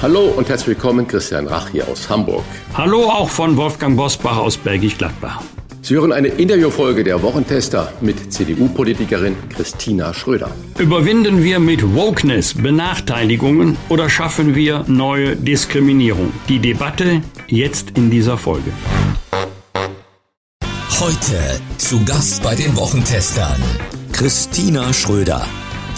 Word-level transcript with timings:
Hallo 0.00 0.26
und 0.36 0.48
herzlich 0.48 0.68
willkommen, 0.68 1.08
Christian 1.08 1.48
Rach 1.48 1.70
hier 1.70 1.88
aus 1.88 2.08
Hamburg. 2.08 2.44
Hallo 2.72 3.06
auch 3.10 3.28
von 3.28 3.56
Wolfgang 3.56 3.96
Bosbach 3.96 4.36
aus 4.36 4.56
Bergisch 4.56 4.96
Gladbach. 4.96 5.42
Sie 5.82 5.94
hören 5.94 6.12
eine 6.12 6.28
Interviewfolge 6.28 7.02
der 7.02 7.20
Wochentester 7.20 7.92
mit 8.00 8.32
CDU-Politikerin 8.32 9.34
Christina 9.48 10.14
Schröder. 10.14 10.52
Überwinden 10.78 11.42
wir 11.42 11.58
mit 11.58 11.96
Wokeness 11.96 12.54
Benachteiligungen 12.54 13.76
oder 13.88 14.08
schaffen 14.08 14.54
wir 14.54 14.84
neue 14.86 15.34
Diskriminierung? 15.34 16.32
Die 16.48 16.60
Debatte 16.60 17.22
jetzt 17.48 17.98
in 17.98 18.08
dieser 18.08 18.38
Folge. 18.38 18.70
Heute 21.00 21.60
zu 21.78 22.04
Gast 22.04 22.44
bei 22.44 22.54
den 22.54 22.76
Wochentestern 22.76 23.60
Christina 24.12 24.92
Schröder. 24.92 25.44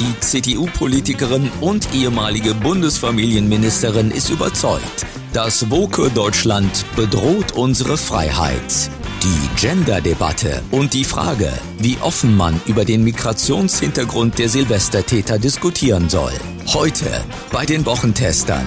Die 0.00 0.18
CDU-Politikerin 0.18 1.50
und 1.60 1.95
ehemalige 1.95 2.54
Bundesfamilienministerin 2.54 4.10
ist 4.10 4.30
überzeugt, 4.30 5.04
das 5.34 5.70
woke 5.70 6.09
Deutschland 6.09 6.86
bedroht 6.96 7.52
unsere 7.54 7.98
Freiheit. 7.98 8.90
Die 9.23 9.60
Gender-Debatte 9.60 10.62
und 10.71 10.95
die 10.95 11.04
Frage, 11.04 11.52
wie 11.78 11.98
offen 12.01 12.34
man 12.34 12.59
über 12.65 12.87
den 12.87 13.04
Migrationshintergrund 13.04 14.38
der 14.38 14.48
Silvestertäter 14.48 15.38
diskutieren 15.38 16.09
soll. 16.09 16.32
Heute 16.68 17.04
bei 17.52 17.66
den 17.66 17.84
Wochentestern. 17.84 18.65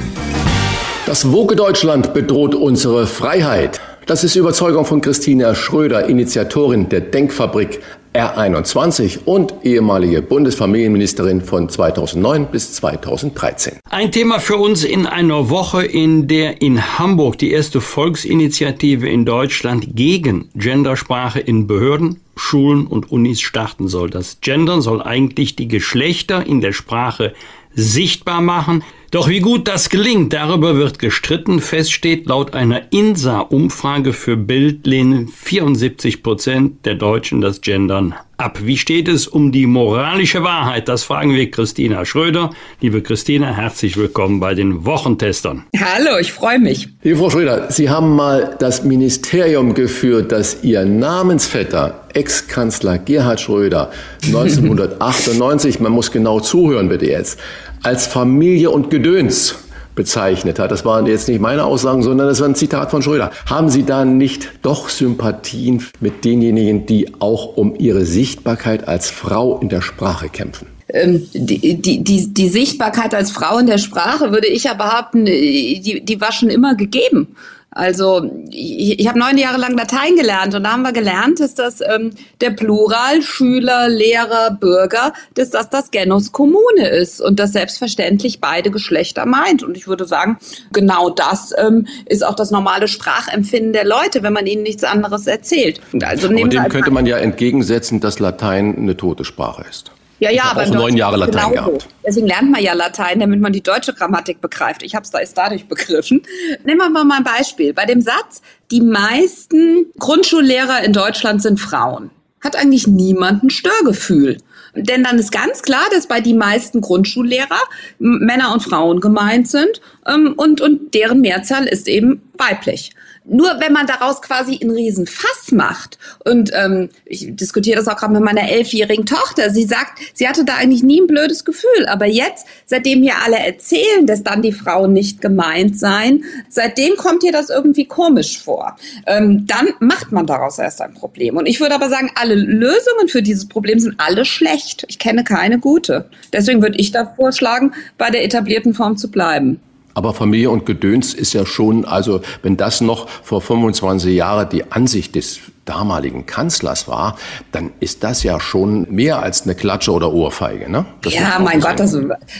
Das 1.07 1.31
woke 1.31 1.55
Deutschland 1.55 2.13
bedroht 2.13 2.53
unsere 2.53 3.07
Freiheit. 3.07 3.81
Das 4.05 4.23
ist 4.23 4.35
Überzeugung 4.35 4.85
von 4.85 5.01
Christina 5.01 5.55
Schröder, 5.55 6.07
Initiatorin 6.07 6.89
der 6.89 7.01
Denkfabrik 7.01 7.81
R21 8.13 9.25
und 9.25 9.53
ehemalige 9.63 10.21
Bundesfamilienministerin 10.21 11.41
von 11.41 11.69
2009 11.69 12.47
bis 12.51 12.73
2013. 12.73 13.79
Ein 13.89 14.11
Thema 14.11 14.39
für 14.39 14.57
uns 14.57 14.83
in 14.83 15.05
einer 15.05 15.49
Woche, 15.49 15.83
in 15.83 16.27
der 16.27 16.61
in 16.61 16.99
Hamburg 16.99 17.37
die 17.37 17.51
erste 17.51 17.81
Volksinitiative 17.81 19.09
in 19.09 19.25
Deutschland 19.25 19.95
gegen 19.95 20.49
Gendersprache 20.55 21.39
in 21.39 21.67
Behörden, 21.67 22.19
Schulen 22.35 22.87
und 22.87 23.11
Unis 23.11 23.41
starten 23.41 23.87
soll. 23.87 24.09
Das 24.09 24.39
Gendern 24.41 24.81
soll 24.81 25.01
eigentlich 25.01 25.55
die 25.55 25.67
Geschlechter 25.67 26.45
in 26.45 26.61
der 26.61 26.73
Sprache 26.73 27.33
sichtbar 27.73 28.41
machen. 28.41 28.83
Doch 29.13 29.29
wie 29.29 29.41
gut 29.41 29.67
das 29.67 29.91
gelingt, 29.91 30.33
darüber 30.33 30.75
wird 30.75 30.97
gestritten. 30.97 31.59
Fest 31.59 31.93
steht 31.93 32.25
laut 32.25 32.55
einer 32.55 32.91
INSA-Umfrage 32.91 34.11
für 34.11 34.35
Bildlehnen 34.35 35.27
74 35.27 36.23
Prozent 36.23 36.83
der 36.87 36.95
Deutschen 36.95 37.39
das 37.39 37.61
Gendern 37.61 38.15
ab. 38.37 38.59
Wie 38.63 38.75
steht 38.75 39.07
es 39.07 39.27
um 39.27 39.51
die 39.51 39.67
moralische 39.67 40.43
Wahrheit? 40.43 40.87
Das 40.87 41.03
fragen 41.03 41.35
wir 41.35 41.51
Christina 41.51 42.05
Schröder. 42.05 42.49
Liebe 42.81 43.03
Christina, 43.03 43.55
herzlich 43.55 43.97
willkommen 43.97 44.39
bei 44.39 44.55
den 44.55 44.83
Wochentestern. 44.83 45.63
Hallo, 45.77 46.17
ich 46.19 46.33
freue 46.33 46.57
mich. 46.57 46.89
Liebe 47.03 47.17
Frau 47.17 47.29
Schröder, 47.29 47.71
Sie 47.71 47.91
haben 47.91 48.15
mal 48.15 48.55
das 48.57 48.83
Ministerium 48.83 49.75
geführt, 49.75 50.31
das 50.31 50.63
Ihr 50.63 50.85
Namensvetter, 50.85 52.07
Ex-Kanzler 52.13 52.97
Gerhard 52.97 53.39
Schröder, 53.39 53.91
1998, 54.25 55.79
man 55.79 55.91
muss 55.91 56.11
genau 56.11 56.39
zuhören 56.39 56.89
bitte 56.89 57.05
jetzt, 57.05 57.39
als 57.83 58.07
Familie 58.07 58.71
und 58.71 58.89
Gedöns 58.89 59.55
bezeichnet 59.95 60.59
hat. 60.59 60.71
Das 60.71 60.85
waren 60.85 61.05
jetzt 61.05 61.27
nicht 61.27 61.39
meine 61.39 61.65
Aussagen, 61.65 62.01
sondern 62.01 62.27
das 62.27 62.39
war 62.39 62.47
ein 62.47 62.55
Zitat 62.55 62.89
von 62.89 63.01
Schröder. 63.01 63.31
Haben 63.45 63.69
Sie 63.69 63.83
da 63.83 64.05
nicht 64.05 64.49
doch 64.63 64.89
Sympathien 64.89 65.85
mit 65.99 66.25
denjenigen, 66.25 66.85
die 66.85 67.13
auch 67.19 67.57
um 67.57 67.75
ihre 67.77 68.05
Sichtbarkeit 68.05 68.87
als 68.87 69.09
Frau 69.09 69.59
in 69.59 69.69
der 69.69 69.81
Sprache 69.81 70.29
kämpfen? 70.29 70.67
Ähm, 70.89 71.27
die, 71.33 71.75
die, 71.75 72.03
die, 72.03 72.33
die 72.33 72.49
Sichtbarkeit 72.49 73.13
als 73.13 73.31
Frau 73.31 73.57
in 73.57 73.67
der 73.67 73.77
Sprache, 73.77 74.31
würde 74.31 74.47
ich 74.47 74.63
ja 74.63 74.73
behaupten, 74.73 75.25
die, 75.25 76.01
die 76.03 76.21
war 76.21 76.31
schon 76.31 76.49
immer 76.49 76.75
gegeben. 76.75 77.35
Also 77.75 78.29
ich, 78.49 78.99
ich 78.99 79.07
habe 79.07 79.17
neun 79.17 79.37
Jahre 79.37 79.57
lang 79.57 79.75
Latein 79.75 80.15
gelernt 80.15 80.53
und 80.53 80.63
da 80.63 80.73
haben 80.73 80.83
wir 80.83 80.93
gelernt, 80.93 81.39
dass 81.39 81.55
das 81.55 81.81
ähm, 81.81 82.11
der 82.39 82.51
Plural 82.51 83.21
Schüler, 83.21 83.89
Lehrer, 83.89 84.51
Bürger, 84.51 85.13
dass 85.33 85.49
das 85.49 85.69
das 85.69 85.89
Genus 85.91 86.31
Kommune 86.31 86.87
ist 86.87 87.19
und 87.19 87.39
das 87.39 87.51
selbstverständlich 87.53 88.39
beide 88.39 88.69
Geschlechter 88.69 89.25
meint. 89.25 89.63
Und 89.63 89.75
ich 89.75 89.87
würde 89.87 90.05
sagen, 90.05 90.37
genau 90.71 91.09
das 91.09 91.53
ähm, 91.57 91.87
ist 92.05 92.25
auch 92.25 92.35
das 92.35 92.51
normale 92.51 92.87
Sprachempfinden 92.87 93.73
der 93.73 93.85
Leute, 93.85 94.21
wenn 94.21 94.33
man 94.33 94.45
ihnen 94.45 94.63
nichts 94.63 94.83
anderes 94.83 95.25
erzählt. 95.25 95.81
Also 96.03 96.27
Aber 96.27 96.47
dem 96.47 96.67
könnte 96.69 96.91
man 96.91 97.05
ja 97.05 97.17
entgegensetzen, 97.17 97.99
dass 97.99 98.19
Latein 98.19 98.77
eine 98.77 98.95
tote 98.97 99.25
Sprache 99.25 99.65
ist. 99.69 99.91
Ja, 100.23 100.31
ja, 100.31 100.43
aber 100.51 100.65
neun 100.67 100.95
Jahre 100.95 101.17
Latein 101.17 101.51
genauso. 101.51 101.71
gehabt. 101.71 101.87
Deswegen 102.07 102.27
lernt 102.27 102.49
man 102.49 102.61
ja 102.61 102.73
Latein, 102.73 103.19
damit 103.19 103.41
man 103.41 103.51
die 103.51 103.61
deutsche 103.61 103.93
Grammatik 103.93 104.39
begreift. 104.39 104.81
Ich 104.81 104.95
habe 104.95 105.03
es 105.03 105.11
da 105.11 105.19
erst 105.19 105.37
dadurch 105.37 105.67
begriffen. 105.67 106.21
Nehmen 106.63 106.77
wir 106.77 107.03
mal 107.03 107.17
ein 107.17 107.25
Beispiel. 107.25 107.73
Bei 107.73 107.85
dem 107.85 107.99
Satz, 107.99 108.41
die 108.71 108.79
meisten 108.79 109.87
Grundschullehrer 109.99 110.81
in 110.83 110.93
Deutschland 110.93 111.41
sind 111.41 111.59
Frauen, 111.59 112.09
hat 112.41 112.55
eigentlich 112.55 112.87
niemand 112.87 113.43
ein 113.43 113.49
Störgefühl. 113.49 114.37
Denn 114.75 115.03
dann 115.03 115.19
ist 115.19 115.33
ganz 115.33 115.61
klar, 115.61 115.85
dass 115.91 116.07
bei 116.07 116.21
die 116.21 116.33
meisten 116.33 116.79
Grundschullehrer 116.79 117.59
Männer 117.99 118.53
und 118.53 118.61
Frauen 118.61 119.01
gemeint 119.01 119.49
sind 119.49 119.81
ähm, 120.07 120.33
und, 120.37 120.61
und 120.61 120.93
deren 120.93 121.19
Mehrzahl 121.19 121.65
ist 121.65 121.89
eben 121.89 122.21
weiblich. 122.37 122.91
Nur 123.25 123.59
wenn 123.59 123.71
man 123.71 123.87
daraus 123.87 124.21
quasi 124.21 124.59
einen 124.61 124.71
riesen 124.71 125.07
Fass 125.07 125.51
macht 125.51 125.97
und 126.25 126.51
ähm, 126.53 126.89
ich 127.05 127.35
diskutiere 127.35 127.77
das 127.77 127.87
auch 127.87 127.95
gerade 127.95 128.13
mit 128.13 128.23
meiner 128.23 128.49
elfjährigen 128.49 129.05
Tochter, 129.05 129.49
sie 129.49 129.63
sagt, 129.63 129.99
sie 130.13 130.27
hatte 130.27 130.43
da 130.43 130.55
eigentlich 130.55 130.83
nie 130.83 130.99
ein 130.99 131.07
blödes 131.07 131.45
Gefühl, 131.45 131.85
aber 131.87 132.05
jetzt, 132.05 132.45
seitdem 132.65 133.01
hier 133.01 133.13
alle 133.23 133.37
erzählen, 133.37 134.05
dass 134.05 134.23
dann 134.23 134.41
die 134.41 134.51
Frauen 134.51 134.91
nicht 134.91 135.21
gemeint 135.21 135.79
seien, 135.79 136.25
seitdem 136.49 136.97
kommt 136.97 137.23
ihr 137.23 137.31
das 137.31 137.49
irgendwie 137.49 137.85
komisch 137.85 138.39
vor. 138.39 138.75
Ähm, 139.07 139.45
dann 139.47 139.69
macht 139.79 140.11
man 140.11 140.25
daraus 140.25 140.59
erst 140.59 140.81
ein 140.81 140.93
Problem. 140.93 141.37
Und 141.37 141.45
ich 141.45 141.59
würde 141.59 141.75
aber 141.75 141.89
sagen, 141.89 142.11
alle 142.15 142.35
Lösungen 142.35 143.07
für 143.07 143.21
dieses 143.21 143.47
Problem 143.47 143.79
sind 143.79 143.95
alle 143.99 144.25
schlecht. 144.25 144.85
Ich 144.87 144.99
kenne 144.99 145.23
keine 145.23 145.59
gute. 145.59 146.09
Deswegen 146.33 146.61
würde 146.61 146.77
ich 146.77 146.91
da 146.91 147.05
vorschlagen, 147.05 147.73
bei 147.97 148.09
der 148.09 148.23
etablierten 148.23 148.73
Form 148.73 148.97
zu 148.97 149.09
bleiben. 149.09 149.59
Aber 149.93 150.13
Familie 150.13 150.49
und 150.49 150.65
Gedöns 150.65 151.13
ist 151.13 151.33
ja 151.33 151.45
schon, 151.45 151.85
also 151.85 152.21
wenn 152.41 152.57
das 152.57 152.81
noch 152.81 153.07
vor 153.09 153.41
25 153.41 154.13
Jahren 154.15 154.49
die 154.49 154.71
Ansicht 154.71 155.15
des 155.15 155.39
damaligen 155.65 156.25
Kanzlers 156.25 156.87
war, 156.87 157.17
dann 157.51 157.71
ist 157.79 158.03
das 158.03 158.23
ja 158.23 158.39
schon 158.39 158.89
mehr 158.93 159.21
als 159.21 159.43
eine 159.43 159.55
Klatsche 159.55 159.91
oder 159.91 160.11
Ohrfeige. 160.11 160.69
Ne? 160.69 160.85
Das 161.01 161.13
ja, 161.13 161.39
mein 161.39 161.61
Gott, 161.61 161.79
das, 161.79 161.97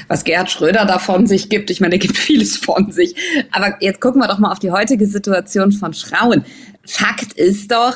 was 0.07 0.23
Gerhard 0.23 0.51
Schröder 0.51 0.85
da 0.85 0.99
von 0.99 1.25
sich 1.25 1.49
gibt, 1.49 1.69
ich 1.69 1.79
meine, 1.79 1.95
er 1.95 1.99
gibt 1.99 2.17
vieles 2.23 2.57
von 2.57 2.91
sich. 2.91 3.15
Aber 3.51 3.77
jetzt 3.79 4.01
gucken 4.01 4.21
wir 4.21 4.27
doch 4.27 4.39
mal 4.39 4.51
auf 4.51 4.59
die 4.59 4.71
heutige 4.71 5.05
Situation 5.05 5.71
von 5.71 5.93
Frauen. 5.93 6.45
Fakt 6.85 7.33
ist 7.33 7.71
doch, 7.71 7.95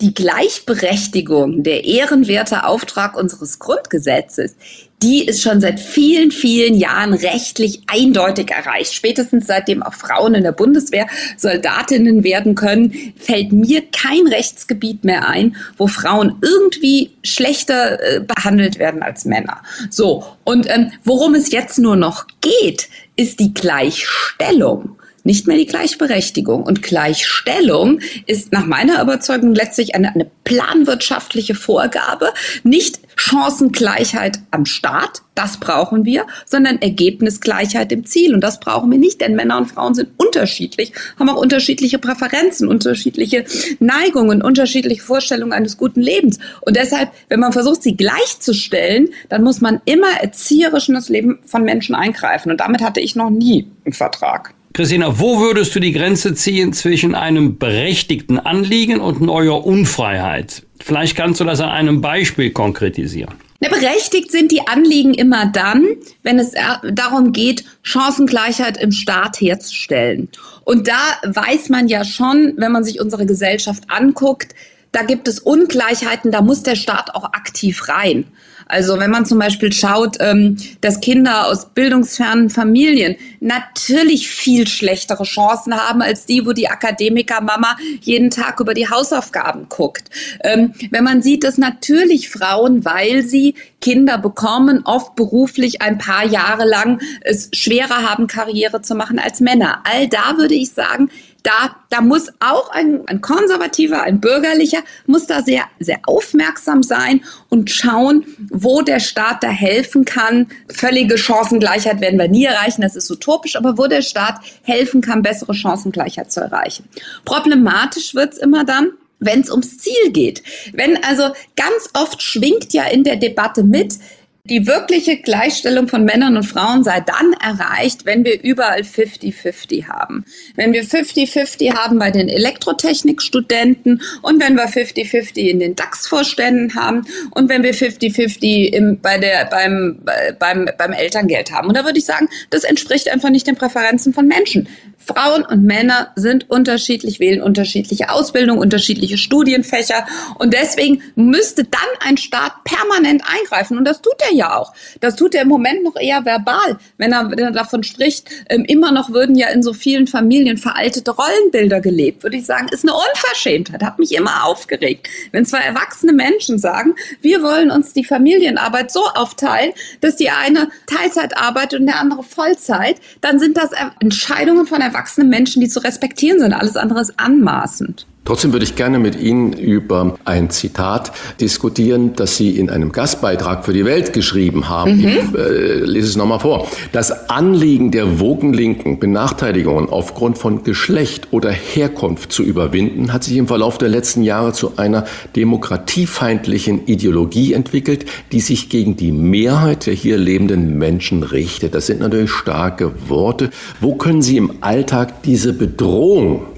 die 0.00 0.12
Gleichberechtigung, 0.12 1.62
der 1.62 1.84
ehrenwerte 1.84 2.66
Auftrag 2.66 3.16
unseres 3.16 3.58
Grundgesetzes, 3.58 4.56
die 5.02 5.24
ist 5.24 5.42
schon 5.42 5.60
seit 5.60 5.80
vielen, 5.80 6.30
vielen 6.30 6.74
Jahren 6.74 7.12
rechtlich 7.12 7.82
eindeutig 7.86 8.50
erreicht. 8.50 8.94
Spätestens 8.94 9.46
seitdem 9.46 9.82
auch 9.82 9.92
Frauen 9.92 10.34
in 10.34 10.42
der 10.42 10.52
Bundeswehr 10.52 11.06
Soldatinnen 11.36 12.24
werden 12.24 12.54
können, 12.54 13.12
fällt 13.16 13.52
mir 13.52 13.82
kein 13.90 14.26
Rechtsgebiet 14.26 15.04
mehr 15.04 15.28
ein, 15.28 15.56
wo 15.76 15.86
Frauen 15.86 16.36
irgendwie 16.40 17.10
schlechter 17.22 18.02
äh, 18.02 18.20
behandelt 18.20 18.78
werden 18.78 19.02
als 19.02 19.26
Männer. 19.26 19.62
So, 19.90 20.24
und 20.44 20.68
ähm, 20.70 20.92
worum 21.04 21.34
es 21.34 21.52
jetzt 21.52 21.78
nur 21.78 21.96
noch 21.96 22.26
geht, 22.40 22.88
ist 23.16 23.40
die 23.40 23.52
Gleichstellung 23.52 24.96
nicht 25.24 25.46
mehr 25.46 25.56
die 25.56 25.66
Gleichberechtigung. 25.66 26.62
Und 26.62 26.82
Gleichstellung 26.82 28.00
ist 28.26 28.52
nach 28.52 28.66
meiner 28.66 29.02
Überzeugung 29.02 29.54
letztlich 29.54 29.94
eine, 29.94 30.14
eine 30.14 30.30
planwirtschaftliche 30.44 31.54
Vorgabe, 31.54 32.28
nicht 32.62 33.00
Chancengleichheit 33.16 34.40
am 34.50 34.66
Start, 34.66 35.22
das 35.34 35.58
brauchen 35.58 36.04
wir, 36.04 36.26
sondern 36.46 36.80
Ergebnisgleichheit 36.80 37.90
im 37.92 38.04
Ziel. 38.04 38.34
Und 38.34 38.40
das 38.40 38.60
brauchen 38.60 38.90
wir 38.90 38.98
nicht, 38.98 39.20
denn 39.20 39.34
Männer 39.34 39.56
und 39.56 39.66
Frauen 39.66 39.94
sind 39.94 40.10
unterschiedlich, 40.16 40.92
haben 41.18 41.28
auch 41.28 41.40
unterschiedliche 41.40 41.98
Präferenzen, 41.98 42.68
unterschiedliche 42.68 43.44
Neigungen, 43.80 44.42
unterschiedliche 44.42 45.02
Vorstellungen 45.02 45.52
eines 45.52 45.76
guten 45.76 46.00
Lebens. 46.00 46.38
Und 46.60 46.76
deshalb, 46.76 47.10
wenn 47.28 47.40
man 47.40 47.52
versucht, 47.52 47.82
sie 47.82 47.96
gleichzustellen, 47.96 49.08
dann 49.28 49.42
muss 49.42 49.60
man 49.60 49.80
immer 49.86 50.20
erzieherisch 50.20 50.88
in 50.88 50.94
das 50.94 51.08
Leben 51.08 51.38
von 51.44 51.64
Menschen 51.64 51.94
eingreifen. 51.94 52.50
Und 52.50 52.60
damit 52.60 52.82
hatte 52.82 53.00
ich 53.00 53.16
noch 53.16 53.30
nie 53.30 53.66
einen 53.84 53.92
Vertrag. 53.92 54.54
Christina, 54.76 55.20
wo 55.20 55.38
würdest 55.38 55.72
du 55.76 55.78
die 55.78 55.92
Grenze 55.92 56.34
ziehen 56.34 56.72
zwischen 56.72 57.14
einem 57.14 57.58
berechtigten 57.58 58.40
Anliegen 58.40 59.00
und 59.00 59.20
neuer 59.20 59.64
Unfreiheit? 59.64 60.64
Vielleicht 60.80 61.16
kannst 61.16 61.38
du 61.38 61.44
das 61.44 61.60
an 61.60 61.68
einem 61.68 62.00
Beispiel 62.00 62.50
konkretisieren. 62.50 63.34
Na, 63.60 63.68
berechtigt 63.68 64.32
sind 64.32 64.50
die 64.50 64.66
Anliegen 64.66 65.14
immer 65.14 65.46
dann, 65.46 65.86
wenn 66.24 66.40
es 66.40 66.54
darum 66.90 67.30
geht, 67.30 67.64
Chancengleichheit 67.82 68.76
im 68.76 68.90
Staat 68.90 69.40
herzustellen. 69.40 70.28
Und 70.64 70.88
da 70.88 70.98
weiß 71.22 71.68
man 71.68 71.86
ja 71.86 72.04
schon, 72.04 72.54
wenn 72.56 72.72
man 72.72 72.82
sich 72.82 73.00
unsere 73.00 73.26
Gesellschaft 73.26 73.84
anguckt, 73.86 74.56
da 74.90 75.02
gibt 75.02 75.28
es 75.28 75.38
Ungleichheiten, 75.38 76.32
da 76.32 76.42
muss 76.42 76.64
der 76.64 76.74
Staat 76.74 77.14
auch 77.14 77.26
aktiv 77.26 77.88
rein. 77.88 78.24
Also 78.66 78.98
wenn 78.98 79.10
man 79.10 79.26
zum 79.26 79.38
Beispiel 79.38 79.72
schaut, 79.72 80.16
ähm, 80.20 80.56
dass 80.80 81.00
Kinder 81.00 81.46
aus 81.46 81.66
bildungsfernen 81.70 82.50
Familien 82.50 83.16
natürlich 83.40 84.28
viel 84.28 84.66
schlechtere 84.66 85.24
Chancen 85.24 85.74
haben 85.74 86.02
als 86.02 86.26
die, 86.26 86.46
wo 86.46 86.52
die 86.52 86.68
Akademikermama 86.68 87.76
jeden 88.00 88.30
Tag 88.30 88.60
über 88.60 88.74
die 88.74 88.88
Hausaufgaben 88.88 89.68
guckt. 89.68 90.10
Ähm, 90.42 90.74
wenn 90.90 91.04
man 91.04 91.22
sieht, 91.22 91.44
dass 91.44 91.58
natürlich 91.58 92.28
Frauen, 92.28 92.84
weil 92.84 93.22
sie 93.22 93.54
Kinder 93.80 94.16
bekommen, 94.18 94.82
oft 94.84 95.14
beruflich 95.14 95.82
ein 95.82 95.98
paar 95.98 96.24
Jahre 96.24 96.66
lang 96.66 97.00
es 97.20 97.50
schwerer 97.52 98.08
haben, 98.08 98.26
Karriere 98.26 98.80
zu 98.80 98.94
machen 98.94 99.18
als 99.18 99.40
Männer. 99.40 99.82
All 99.84 100.08
da 100.08 100.38
würde 100.38 100.54
ich 100.54 100.70
sagen, 100.70 101.10
da, 101.44 101.76
da 101.90 102.00
muss 102.00 102.32
auch 102.40 102.70
ein, 102.70 103.06
ein 103.06 103.20
konservativer, 103.20 104.02
ein 104.02 104.18
bürgerlicher, 104.20 104.78
muss 105.06 105.26
da 105.26 105.42
sehr, 105.42 105.64
sehr 105.78 106.00
aufmerksam 106.06 106.82
sein 106.82 107.20
und 107.50 107.70
schauen, 107.70 108.24
wo 108.50 108.80
der 108.80 108.98
Staat 108.98 109.42
da 109.42 109.50
helfen 109.50 110.04
kann. 110.04 110.48
Völlige 110.72 111.18
Chancengleichheit 111.18 112.00
werden 112.00 112.18
wir 112.18 112.28
nie 112.28 112.46
erreichen, 112.46 112.80
das 112.80 112.96
ist 112.96 113.10
utopisch, 113.10 113.56
aber 113.56 113.78
wo 113.78 113.86
der 113.86 114.02
Staat 114.02 114.40
helfen 114.62 115.02
kann, 115.02 115.22
bessere 115.22 115.54
Chancengleichheit 115.54 116.32
zu 116.32 116.40
erreichen. 116.40 116.88
Problematisch 117.26 118.14
wird's 118.14 118.38
immer 118.38 118.64
dann, 118.64 118.92
wenn 119.20 119.42
es 119.42 119.50
ums 119.50 119.78
Ziel 119.78 120.12
geht. 120.12 120.42
Wenn 120.72 121.02
also 121.04 121.24
ganz 121.56 121.90
oft 121.92 122.22
schwingt 122.22 122.72
ja 122.72 122.84
in 122.84 123.04
der 123.04 123.16
Debatte 123.16 123.62
mit, 123.62 123.98
die 124.46 124.66
wirkliche 124.66 125.16
Gleichstellung 125.16 125.88
von 125.88 126.04
Männern 126.04 126.36
und 126.36 126.42
Frauen 126.42 126.84
sei 126.84 127.00
dann 127.00 127.32
erreicht, 127.32 128.04
wenn 128.04 128.26
wir 128.26 128.42
überall 128.42 128.82
50-50 128.82 129.88
haben. 129.88 130.26
Wenn 130.54 130.74
wir 130.74 130.84
50-50 130.84 131.72
haben 131.74 131.98
bei 131.98 132.10
den 132.10 132.28
Elektrotechnikstudenten 132.28 134.02
und 134.20 134.42
wenn 134.42 134.54
wir 134.56 134.68
50-50 134.68 135.38
in 135.48 135.60
den 135.60 135.76
DAX-Vorständen 135.76 136.74
haben 136.74 137.06
und 137.30 137.48
wenn 137.48 137.62
wir 137.62 137.74
50-50 137.74 138.98
bei 139.00 139.16
der, 139.16 139.46
beim, 139.46 140.00
beim, 140.38 140.68
beim 140.76 140.92
Elterngeld 140.92 141.50
haben. 141.50 141.68
Und 141.68 141.78
da 141.78 141.86
würde 141.86 141.98
ich 141.98 142.04
sagen, 142.04 142.28
das 142.50 142.64
entspricht 142.64 143.10
einfach 143.10 143.30
nicht 143.30 143.46
den 143.46 143.56
Präferenzen 143.56 144.12
von 144.12 144.26
Menschen. 144.26 144.68
Frauen 144.98 145.44
und 145.44 145.64
Männer 145.64 146.12
sind 146.16 146.50
unterschiedlich, 146.50 147.20
wählen 147.20 147.42
unterschiedliche 147.42 148.10
Ausbildung, 148.10 148.58
unterschiedliche 148.58 149.18
Studienfächer. 149.18 150.06
Und 150.38 150.52
deswegen 150.54 151.02
müsste 151.14 151.64
dann 151.64 151.80
ein 152.00 152.16
Staat 152.16 152.52
permanent 152.64 153.22
eingreifen. 153.26 153.78
Und 153.78 153.86
das 153.86 154.02
tut 154.02 154.16
er 154.28 154.33
ja 154.34 154.56
auch. 154.56 154.72
Das 155.00 155.16
tut 155.16 155.34
er 155.34 155.42
im 155.42 155.48
Moment 155.48 155.82
noch 155.82 155.96
eher 155.96 156.24
verbal, 156.24 156.78
wenn 156.98 157.12
er, 157.12 157.30
wenn 157.30 157.38
er 157.38 157.50
davon 157.50 157.82
spricht, 157.82 158.28
ähm, 158.48 158.64
immer 158.64 158.92
noch 158.92 159.10
würden 159.10 159.36
ja 159.36 159.48
in 159.48 159.62
so 159.62 159.72
vielen 159.72 160.06
Familien 160.06 160.58
veraltete 160.58 161.10
Rollenbilder 161.10 161.80
gelebt. 161.80 162.22
Würde 162.22 162.36
ich 162.36 162.46
sagen, 162.46 162.68
ist 162.70 162.84
eine 162.84 162.94
Unverschämtheit. 162.94 163.82
Hat 163.82 163.98
mich 163.98 164.14
immer 164.14 164.44
aufgeregt. 164.44 165.08
Wenn 165.32 165.46
zwei 165.46 165.60
erwachsene 165.60 166.12
Menschen 166.12 166.58
sagen, 166.58 166.94
wir 167.20 167.42
wollen 167.42 167.70
uns 167.70 167.92
die 167.92 168.04
Familienarbeit 168.04 168.90
so 168.90 169.04
aufteilen, 169.14 169.72
dass 170.00 170.16
die 170.16 170.30
eine 170.30 170.68
Teilzeit 170.86 171.36
arbeitet 171.36 171.80
und 171.80 171.86
der 171.86 172.00
andere 172.00 172.22
Vollzeit, 172.22 172.96
dann 173.20 173.38
sind 173.38 173.56
das 173.56 173.70
Entscheidungen 174.00 174.66
von 174.66 174.80
erwachsenen 174.80 175.28
Menschen, 175.28 175.60
die 175.60 175.68
zu 175.68 175.80
respektieren 175.80 176.40
sind. 176.40 176.52
Alles 176.52 176.76
andere 176.76 177.00
ist 177.00 177.18
anmaßend. 177.18 178.06
Trotzdem 178.24 178.52
würde 178.52 178.64
ich 178.64 178.74
gerne 178.74 178.98
mit 178.98 179.20
Ihnen 179.20 179.52
über 179.52 180.16
ein 180.24 180.48
Zitat 180.48 181.12
diskutieren, 181.40 182.16
das 182.16 182.38
Sie 182.38 182.56
in 182.56 182.70
einem 182.70 182.90
Gastbeitrag 182.90 183.66
für 183.66 183.74
die 183.74 183.84
Welt 183.84 184.14
geschrieben 184.14 184.68
haben. 184.70 184.96
Mhm. 184.96 185.06
Ich 185.06 185.38
äh, 185.38 185.80
lese 185.80 186.08
es 186.08 186.16
nochmal 186.16 186.40
vor. 186.40 186.66
Das 186.92 187.28
Anliegen 187.28 187.90
der 187.90 188.20
Wogenlinken, 188.20 188.98
Benachteiligungen 188.98 189.90
aufgrund 189.90 190.38
von 190.38 190.64
Geschlecht 190.64 191.28
oder 191.32 191.50
Herkunft 191.50 192.32
zu 192.32 192.42
überwinden, 192.42 193.12
hat 193.12 193.24
sich 193.24 193.36
im 193.36 193.46
Verlauf 193.46 193.76
der 193.76 193.90
letzten 193.90 194.22
Jahre 194.22 194.54
zu 194.54 194.78
einer 194.78 195.04
demokratiefeindlichen 195.36 196.86
Ideologie 196.86 197.52
entwickelt, 197.52 198.06
die 198.32 198.40
sich 198.40 198.70
gegen 198.70 198.96
die 198.96 199.12
Mehrheit 199.12 199.84
der 199.84 199.92
hier 199.92 200.16
lebenden 200.16 200.78
Menschen 200.78 201.24
richtet. 201.24 201.74
Das 201.74 201.86
sind 201.86 202.00
natürlich 202.00 202.30
starke 202.30 202.92
Worte. 203.08 203.50
Wo 203.82 203.96
können 203.96 204.22
Sie 204.22 204.38
im 204.38 204.62
Alltag 204.62 205.22
diese 205.24 205.52
Bedrohung 205.52 206.53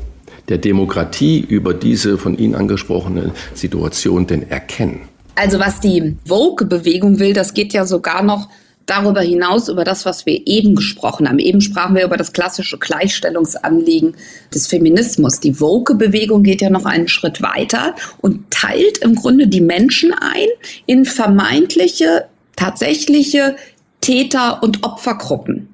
der 0.49 0.59
Demokratie 0.59 1.41
über 1.41 1.75
diese 1.75 2.19
von 2.19 2.39
Ihnen 2.39 2.55
angesprochene 2.55 3.33
Situation 3.55 4.27
denn 4.27 4.49
erkennen? 4.49 5.03
Also 5.35 5.59
was 5.59 5.81
die 5.81 6.17
Vogue-Bewegung 6.25 7.19
will, 7.19 7.33
das 7.33 7.53
geht 7.53 7.73
ja 7.73 7.85
sogar 7.85 8.23
noch 8.23 8.49
darüber 8.87 9.21
hinaus 9.21 9.69
über 9.69 9.85
das, 9.85 10.07
was 10.07 10.27
wir 10.27 10.47
eben 10.47 10.77
gesprochen 10.77 11.29
haben. 11.29 11.41
Eben 11.41 11.61
sprachen 11.61 11.95
wir 11.97 12.05
über 12.05 12.17
das 12.17 12.33
klassische 12.33 12.79
Gleichstellungsanliegen 12.79 14.15
des 14.55 14.69
Feminismus. 14.69 15.41
Die 15.41 15.61
Woke-Bewegung 15.61 16.43
geht 16.43 16.63
ja 16.63 16.71
noch 16.71 16.87
einen 16.87 17.09
Schritt 17.09 17.43
weiter 17.43 17.95
und 18.21 18.51
teilt 18.51 18.99
im 18.99 19.17
Grunde 19.17 19.49
die 19.49 19.61
Menschen 19.61 20.13
ein 20.13 20.49
in 20.87 21.05
vermeintliche, 21.05 22.27
tatsächliche 22.55 23.57
Täter- 24.01 24.63
und 24.63 24.85
Opfergruppen. 24.85 25.69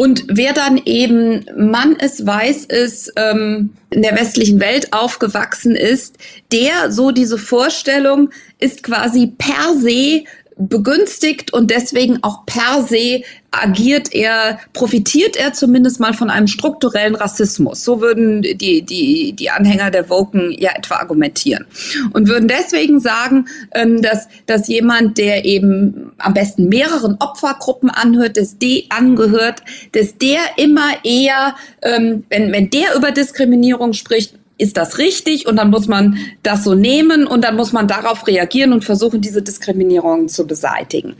Und 0.00 0.26
wer 0.28 0.52
dann 0.52 0.80
eben 0.84 1.44
Mann 1.56 1.96
ist, 1.96 2.24
weiß 2.24 2.66
ist, 2.66 3.12
ähm, 3.16 3.70
in 3.90 4.02
der 4.02 4.14
westlichen 4.14 4.60
Welt 4.60 4.92
aufgewachsen 4.92 5.74
ist, 5.74 6.18
der 6.52 6.92
so 6.92 7.10
diese 7.10 7.36
Vorstellung 7.36 8.30
ist 8.60 8.84
quasi 8.84 9.32
per 9.36 9.74
se 9.74 10.22
begünstigt 10.58 11.52
und 11.52 11.70
deswegen 11.70 12.22
auch 12.22 12.44
per 12.44 12.82
se 12.82 13.22
agiert 13.50 14.12
er, 14.12 14.58
profitiert 14.72 15.36
er 15.36 15.52
zumindest 15.52 16.00
mal 16.00 16.12
von 16.12 16.28
einem 16.28 16.48
strukturellen 16.48 17.14
Rassismus. 17.14 17.82
So 17.82 18.00
würden 18.00 18.42
die, 18.42 18.82
die, 18.82 19.32
die 19.32 19.50
Anhänger 19.50 19.90
der 19.90 20.10
Woken 20.10 20.52
ja 20.52 20.72
etwa 20.76 20.96
argumentieren. 20.96 21.66
Und 22.12 22.28
würden 22.28 22.48
deswegen 22.48 23.00
sagen, 23.00 23.46
ähm, 23.74 24.02
dass, 24.02 24.28
dass 24.46 24.68
jemand, 24.68 25.16
der 25.16 25.44
eben 25.44 26.12
am 26.18 26.34
besten 26.34 26.68
mehreren 26.68 27.16
Opfergruppen 27.20 27.88
anhört, 27.88 28.36
dass 28.36 28.58
die 28.58 28.90
angehört, 28.90 29.62
dass 29.92 30.18
der 30.18 30.40
immer 30.56 30.90
eher, 31.04 31.54
ähm, 31.82 32.24
wenn, 32.28 32.52
wenn 32.52 32.68
der 32.68 32.94
über 32.96 33.12
Diskriminierung 33.12 33.94
spricht, 33.94 34.34
ist 34.58 34.76
das 34.76 34.98
richtig 34.98 35.46
und 35.46 35.56
dann 35.56 35.70
muss 35.70 35.86
man 35.86 36.18
das 36.42 36.64
so 36.64 36.74
nehmen 36.74 37.26
und 37.26 37.42
dann 37.42 37.56
muss 37.56 37.72
man 37.72 37.88
darauf 37.88 38.26
reagieren 38.26 38.72
und 38.72 38.84
versuchen, 38.84 39.20
diese 39.20 39.40
Diskriminierungen 39.40 40.28
zu 40.28 40.46
beseitigen. 40.46 41.16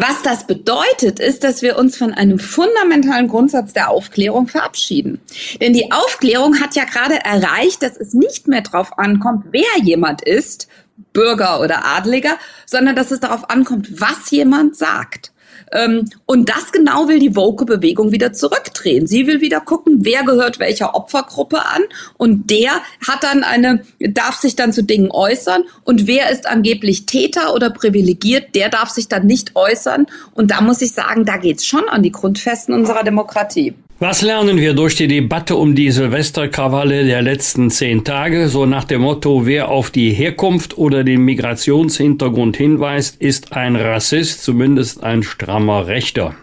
Was 0.00 0.22
das 0.22 0.46
bedeutet, 0.46 1.18
ist, 1.18 1.42
dass 1.42 1.60
wir 1.60 1.76
uns 1.76 1.96
von 1.96 2.14
einem 2.14 2.38
fundamentalen 2.38 3.26
Grundsatz 3.26 3.72
der 3.72 3.90
Aufklärung 3.90 4.46
verabschieden. 4.46 5.20
Denn 5.60 5.72
die 5.72 5.90
Aufklärung 5.90 6.60
hat 6.60 6.76
ja 6.76 6.84
gerade 6.84 7.16
erreicht, 7.24 7.82
dass 7.82 7.96
es 7.96 8.14
nicht 8.14 8.46
mehr 8.46 8.60
darauf 8.60 8.96
ankommt, 8.96 9.46
wer 9.50 9.82
jemand 9.82 10.22
ist, 10.22 10.68
Bürger 11.12 11.60
oder 11.60 11.84
Adliger, 11.84 12.36
sondern 12.64 12.94
dass 12.94 13.10
es 13.10 13.18
darauf 13.18 13.50
ankommt, 13.50 14.00
was 14.00 14.30
jemand 14.30 14.76
sagt. 14.76 15.32
Ähm, 15.72 16.08
und 16.26 16.48
das 16.48 16.72
genau 16.72 17.08
will 17.08 17.18
die 17.18 17.36
Woke-Bewegung 17.36 18.12
wieder 18.12 18.32
zurückdrehen. 18.32 19.06
Sie 19.06 19.26
will 19.26 19.40
wieder 19.40 19.60
gucken, 19.60 19.98
wer 20.00 20.24
gehört 20.24 20.58
welcher 20.58 20.94
Opfergruppe 20.94 21.64
an 21.64 21.82
und 22.16 22.50
der 22.50 22.72
hat 23.06 23.22
dann 23.22 23.44
eine, 23.44 23.82
darf 23.98 24.36
sich 24.36 24.56
dann 24.56 24.72
zu 24.72 24.82
Dingen 24.82 25.10
äußern 25.10 25.64
und 25.84 26.06
wer 26.06 26.30
ist 26.30 26.46
angeblich 26.46 27.06
Täter 27.06 27.54
oder 27.54 27.70
privilegiert, 27.70 28.54
der 28.54 28.68
darf 28.68 28.90
sich 28.90 29.08
dann 29.08 29.26
nicht 29.26 29.56
äußern. 29.56 30.06
Und 30.34 30.50
da 30.50 30.60
muss 30.60 30.82
ich 30.82 30.92
sagen, 30.92 31.24
da 31.24 31.36
geht's 31.36 31.66
schon 31.66 31.88
an 31.88 32.02
die 32.02 32.12
Grundfesten 32.12 32.74
unserer 32.74 33.04
Demokratie. 33.04 33.74
Was 34.00 34.22
lernen 34.22 34.58
wir 34.58 34.74
durch 34.74 34.94
die 34.94 35.08
Debatte 35.08 35.56
um 35.56 35.74
die 35.74 35.90
Silvesterkrawalle 35.90 37.04
der 37.04 37.20
letzten 37.20 37.68
zehn 37.68 38.04
Tage? 38.04 38.48
So 38.48 38.64
nach 38.64 38.84
dem 38.84 39.00
Motto, 39.00 39.44
wer 39.44 39.70
auf 39.70 39.90
die 39.90 40.12
Herkunft 40.12 40.78
oder 40.78 41.02
den 41.02 41.24
Migrationshintergrund 41.24 42.56
hinweist, 42.56 43.16
ist 43.20 43.54
ein 43.54 43.74
Rassist, 43.74 44.44
zumindest 44.44 45.02
ein 45.02 45.24
strammer 45.24 45.88
Rechter. 45.88 46.36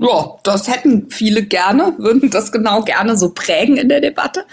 Ja, 0.00 0.34
das 0.42 0.66
hätten 0.66 1.06
viele 1.08 1.44
gerne, 1.44 1.94
würden 1.98 2.28
das 2.28 2.50
genau 2.50 2.82
gerne 2.82 3.16
so 3.16 3.30
prägen 3.30 3.76
in 3.76 3.88
der 3.88 4.00
Debatte. 4.00 4.44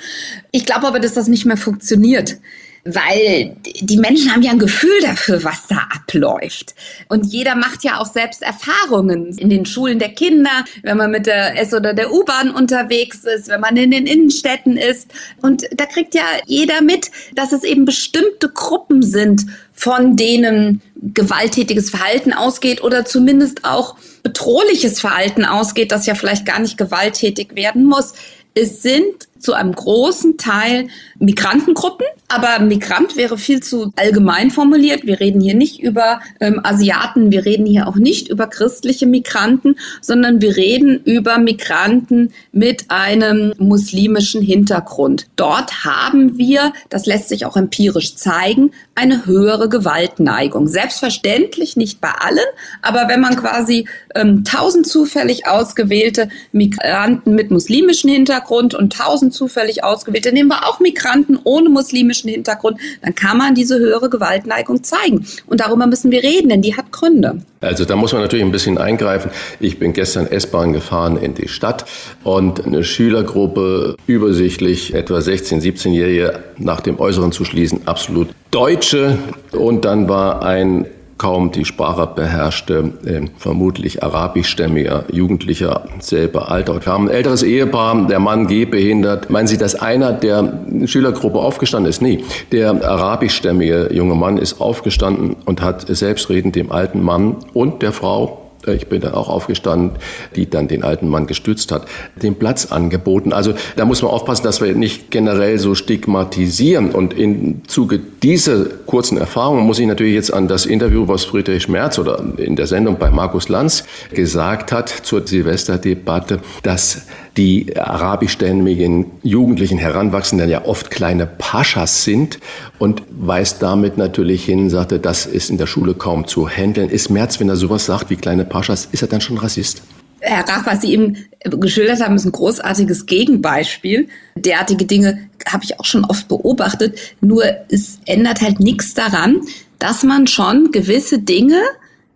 Ich 0.51 0.67
glaube 0.67 0.85
aber, 0.85 0.99
dass 0.99 1.15
das 1.15 1.27
nicht 1.27 1.45
mehr 1.45 1.57
funktioniert 1.57 2.37
weil 2.85 3.55
die 3.63 3.97
Menschen 3.97 4.31
haben 4.31 4.41
ja 4.41 4.51
ein 4.51 4.59
Gefühl 4.59 4.99
dafür, 5.01 5.43
was 5.43 5.67
da 5.67 5.87
abläuft. 5.95 6.75
Und 7.07 7.25
jeder 7.25 7.55
macht 7.55 7.83
ja 7.83 7.99
auch 7.99 8.11
selbst 8.11 8.41
Erfahrungen 8.41 9.37
in 9.37 9.49
den 9.49 9.65
Schulen 9.65 9.99
der 9.99 10.09
Kinder, 10.09 10.65
wenn 10.81 10.97
man 10.97 11.11
mit 11.11 11.25
der 11.25 11.59
S- 11.59 11.73
oder 11.73 11.93
der 11.93 12.11
U-Bahn 12.13 12.51
unterwegs 12.51 13.23
ist, 13.23 13.47
wenn 13.47 13.61
man 13.61 13.77
in 13.77 13.91
den 13.91 14.05
Innenstädten 14.05 14.75
ist. 14.75 15.11
Und 15.41 15.63
da 15.71 15.85
kriegt 15.85 16.13
ja 16.13 16.25
jeder 16.45 16.81
mit, 16.81 17.09
dass 17.35 17.53
es 17.53 17.63
eben 17.63 17.85
bestimmte 17.85 18.49
Gruppen 18.49 19.01
sind 19.01 19.45
von 19.71 20.17
denen 20.17 20.81
gewalttätiges 20.95 21.89
Verhalten 21.89 22.33
ausgeht 22.33 22.83
oder 22.83 23.05
zumindest 23.05 23.63
auch 23.63 23.95
bedrohliches 24.23 24.99
Verhalten 24.99 25.45
ausgeht, 25.45 25.91
das 25.91 26.05
ja 26.05 26.15
vielleicht 26.15 26.45
gar 26.45 26.59
nicht 26.59 26.77
gewalttätig 26.77 27.55
werden 27.55 27.85
muss. 27.85 28.13
Es 28.55 28.81
sind 28.81 29.27
zu 29.43 29.53
einem 29.53 29.73
großen 29.73 30.37
Teil 30.37 30.87
Migrantengruppen, 31.19 32.07
aber 32.27 32.59
Migrant 32.63 33.15
wäre 33.15 33.37
viel 33.37 33.61
zu 33.61 33.91
allgemein 33.95 34.49
formuliert. 34.49 35.05
Wir 35.05 35.19
reden 35.19 35.41
hier 35.41 35.53
nicht 35.53 35.81
über 35.81 36.21
ähm, 36.39 36.59
Asiaten, 36.63 37.31
wir 37.31 37.45
reden 37.45 37.65
hier 37.65 37.87
auch 37.87 37.95
nicht 37.95 38.29
über 38.29 38.47
christliche 38.47 39.05
Migranten, 39.05 39.75
sondern 40.01 40.41
wir 40.41 40.55
reden 40.55 41.01
über 41.03 41.37
Migranten 41.37 42.33
mit 42.51 42.85
einem 42.89 43.53
muslimischen 43.57 44.41
Hintergrund. 44.41 45.27
Dort 45.35 45.85
haben 45.85 46.37
wir, 46.37 46.73
das 46.89 47.05
lässt 47.05 47.29
sich 47.29 47.45
auch 47.45 47.57
empirisch 47.57 48.15
zeigen, 48.15 48.71
eine 48.95 49.25
höhere 49.25 49.69
Gewaltneigung. 49.69 50.67
Selbstverständlich 50.67 51.75
nicht 51.75 51.99
bei 51.99 52.11
allen, 52.11 52.37
aber 52.81 53.07
wenn 53.07 53.21
man 53.21 53.35
quasi 53.35 53.87
ähm, 54.15 54.43
tausend 54.43 54.87
zufällig 54.87 55.47
ausgewählte 55.47 56.29
Migranten 56.51 57.35
mit 57.35 57.51
muslimischem 57.51 58.09
Hintergrund 58.09 58.75
und 58.75 58.93
tausend 58.93 59.32
zufällig 59.33 59.83
ausgewählte, 59.83 60.31
nehmen 60.31 60.49
wir 60.49 60.67
auch 60.67 60.79
Migranten 60.79 61.37
ohne 61.43 61.69
muslimischen 61.69 62.29
Hintergrund, 62.29 62.79
dann 63.01 63.15
kann 63.15 63.37
man 63.37 63.55
diese 63.55 63.77
höhere 63.79 64.09
Gewaltneigung 64.09 64.83
zeigen. 64.83 65.25
Und 65.47 65.59
darüber 65.59 65.87
müssen 65.87 66.11
wir 66.11 66.23
reden, 66.23 66.49
denn 66.49 66.61
die 66.61 66.77
hat 66.77 66.91
Gründe. 66.91 67.41
Also 67.61 67.85
da 67.85 67.95
muss 67.95 68.13
man 68.13 68.21
natürlich 68.21 68.45
ein 68.45 68.51
bisschen 68.51 68.77
eingreifen. 68.77 69.31
Ich 69.59 69.79
bin 69.79 69.93
gestern 69.93 70.27
S-Bahn 70.27 70.73
gefahren 70.73 71.17
in 71.17 71.33
die 71.33 71.47
Stadt 71.47 71.85
und 72.23 72.65
eine 72.65 72.83
Schülergruppe, 72.83 73.95
übersichtlich 74.07 74.93
etwa 74.93 75.19
16-, 75.19 75.61
17-Jährige, 75.61 76.43
nach 76.57 76.81
dem 76.81 76.99
Äußeren 76.99 77.31
zu 77.31 77.45
schließen, 77.45 77.87
absolut 77.87 78.29
Deutsche. 78.51 79.17
Und 79.51 79.85
dann 79.85 80.09
war 80.09 80.43
ein 80.43 80.85
kaum 81.23 81.51
die 81.51 81.63
Sprache 81.63 82.05
beherrschte, 82.05 82.91
äh, 83.05 83.21
vermutlich 83.37 84.03
arabischstämmiger 84.03 85.05
Jugendlicher, 85.09 85.85
selber 85.99 86.51
Alter. 86.51 86.81
Kam 86.81 87.05
ein 87.05 87.11
älteres 87.11 87.43
Ehepaar, 87.43 88.07
der 88.07 88.19
Mann 88.19 88.47
gehbehindert. 88.47 89.29
Meinen 89.29 89.47
Sie, 89.47 89.57
dass 89.57 89.75
einer 89.75 90.11
der 90.11 90.59
Schülergruppe 90.83 91.39
aufgestanden 91.39 91.89
ist? 91.89 92.01
Nee, 92.01 92.25
der 92.51 92.71
arabischstämmige 92.71 93.93
junge 93.93 94.15
Mann 94.15 94.37
ist 94.37 94.59
aufgestanden 94.59 95.37
und 95.45 95.61
hat 95.61 95.87
selbstredend 95.87 96.57
dem 96.57 96.73
alten 96.73 97.01
Mann 97.01 97.37
und 97.53 97.81
der 97.83 97.93
Frau 97.93 98.42
ich 98.67 98.87
bin 98.87 99.01
dann 99.01 99.13
auch 99.13 99.29
aufgestanden, 99.29 99.91
die 100.35 100.49
dann 100.49 100.67
den 100.67 100.83
alten 100.83 101.07
Mann 101.07 101.27
gestützt 101.27 101.71
hat, 101.71 101.85
den 102.21 102.35
Platz 102.35 102.71
angeboten. 102.71 103.33
Also 103.33 103.53
da 103.75 103.85
muss 103.85 104.01
man 104.01 104.11
aufpassen, 104.11 104.43
dass 104.43 104.61
wir 104.61 104.73
nicht 104.75 105.11
generell 105.11 105.59
so 105.59 105.75
stigmatisieren. 105.75 106.91
Und 106.91 107.17
im 107.17 107.67
Zuge 107.67 107.99
dieser 107.99 108.65
kurzen 108.65 109.17
Erfahrung 109.17 109.65
muss 109.65 109.79
ich 109.79 109.87
natürlich 109.87 110.15
jetzt 110.15 110.33
an 110.33 110.47
das 110.47 110.65
Interview, 110.65 111.07
was 111.07 111.25
Friedrich 111.25 111.67
Merz 111.67 111.99
oder 111.99 112.23
in 112.37 112.55
der 112.55 112.67
Sendung 112.67 112.97
bei 112.97 113.09
Markus 113.09 113.49
Lanz 113.49 113.83
gesagt 114.11 114.71
hat 114.71 114.89
zur 114.89 115.25
Silvesterdebatte, 115.25 116.39
dass 116.63 117.07
die 117.37 117.75
arabischstämmigen 117.77 119.11
Jugendlichen 119.23 119.77
Heranwachsenden 119.77 120.49
ja 120.49 120.65
oft 120.65 120.91
kleine 120.91 121.25
Paschas 121.25 122.03
sind 122.03 122.39
und 122.77 123.01
weist 123.09 123.61
damit 123.61 123.97
natürlich 123.97 124.45
hin, 124.45 124.69
sagte, 124.69 124.99
das 124.99 125.25
ist 125.25 125.49
in 125.49 125.57
der 125.57 125.65
Schule 125.65 125.95
kaum 125.95 126.27
zu 126.27 126.47
handeln. 126.47 126.89
Ist 126.89 127.09
Merz, 127.09 127.39
wenn 127.39 127.49
er 127.49 127.55
sowas 127.55 127.85
sagt 127.85 128.09
wie 128.09 128.15
kleine 128.15 128.45
Paschas, 128.45 128.87
ist 128.91 129.01
er 129.01 129.07
dann 129.07 129.21
schon 129.21 129.37
Rassist? 129.37 129.81
Herr 130.19 130.47
Rach, 130.47 130.65
was 130.65 130.81
Sie 130.81 130.93
eben 130.93 131.17
geschildert 131.43 132.01
haben, 132.01 132.15
ist 132.15 132.23
ein 132.25 132.31
großartiges 132.31 133.07
Gegenbeispiel. 133.07 134.07
Derartige 134.37 134.85
Dinge 134.85 135.27
habe 135.45 135.65
ich 135.65 135.79
auch 135.79 135.85
schon 135.85 136.05
oft 136.05 136.29
beobachtet. 136.29 136.97
Nur 137.19 137.43
es 137.69 137.99
ändert 138.05 138.41
halt 138.41 138.61
nichts 138.61 138.93
daran, 138.93 139.41
dass 139.79 140.03
man 140.03 140.27
schon 140.27 140.71
gewisse 140.71 141.19
Dinge 141.19 141.61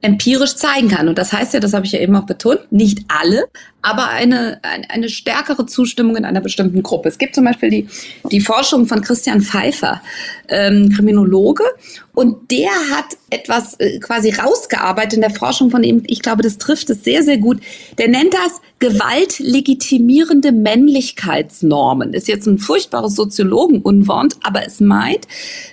empirisch 0.02 0.56
zeigen 0.56 0.88
kann. 0.88 1.10
Und 1.10 1.18
das 1.18 1.34
heißt 1.34 1.54
ja, 1.54 1.60
das 1.60 1.74
habe 1.74 1.86
ich 1.86 1.92
ja 1.92 2.00
eben 2.00 2.16
auch 2.16 2.26
betont, 2.26 2.72
nicht 2.72 3.02
alle, 3.10 3.46
aber 3.82 4.10
eine, 4.10 4.60
eine, 4.64 4.90
eine 4.90 5.10
stärkere 5.10 5.66
Zustimmung 5.66 6.16
in 6.18 6.26
einer 6.26 6.42
bestimmten 6.42 6.84
Gruppe. 6.84 7.10
Es 7.10 7.18
gibt 7.18 7.36
zum 7.36 7.46
Beispiel 7.46 7.70
die, 7.70 7.88
die 8.32 8.42
Forschung 8.42 8.86
von 8.86 9.02
Christian 9.02 9.42
Pfeiffer, 9.42 10.02
ähm, 10.50 10.90
Kriminologe, 10.94 11.64
und 12.18 12.50
der 12.50 12.72
hat 12.90 13.16
etwas 13.30 13.76
äh, 13.80 14.00
quasi 14.00 14.32
rausgearbeitet 14.32 15.14
in 15.14 15.22
der 15.22 15.30
Forschung 15.30 15.70
von 15.70 15.84
ihm. 15.84 16.02
Ich 16.08 16.24
glaube, 16.24 16.42
das 16.42 16.58
trifft 16.58 16.90
es 16.90 17.04
sehr, 17.04 17.22
sehr 17.22 17.38
gut. 17.38 17.60
Der 18.00 18.08
nennt 18.08 18.34
das 18.34 18.60
gewaltlegitimierende 18.80 20.52
Männlichkeitsnormen. 20.52 22.16
Ist 22.16 22.28
jetzt 22.28 22.48
ein 22.48 22.58
furchtbares 22.58 23.14
Soziologenunwort, 23.14 24.34
aber 24.42 24.66
es 24.66 24.80
meint, 24.80 25.28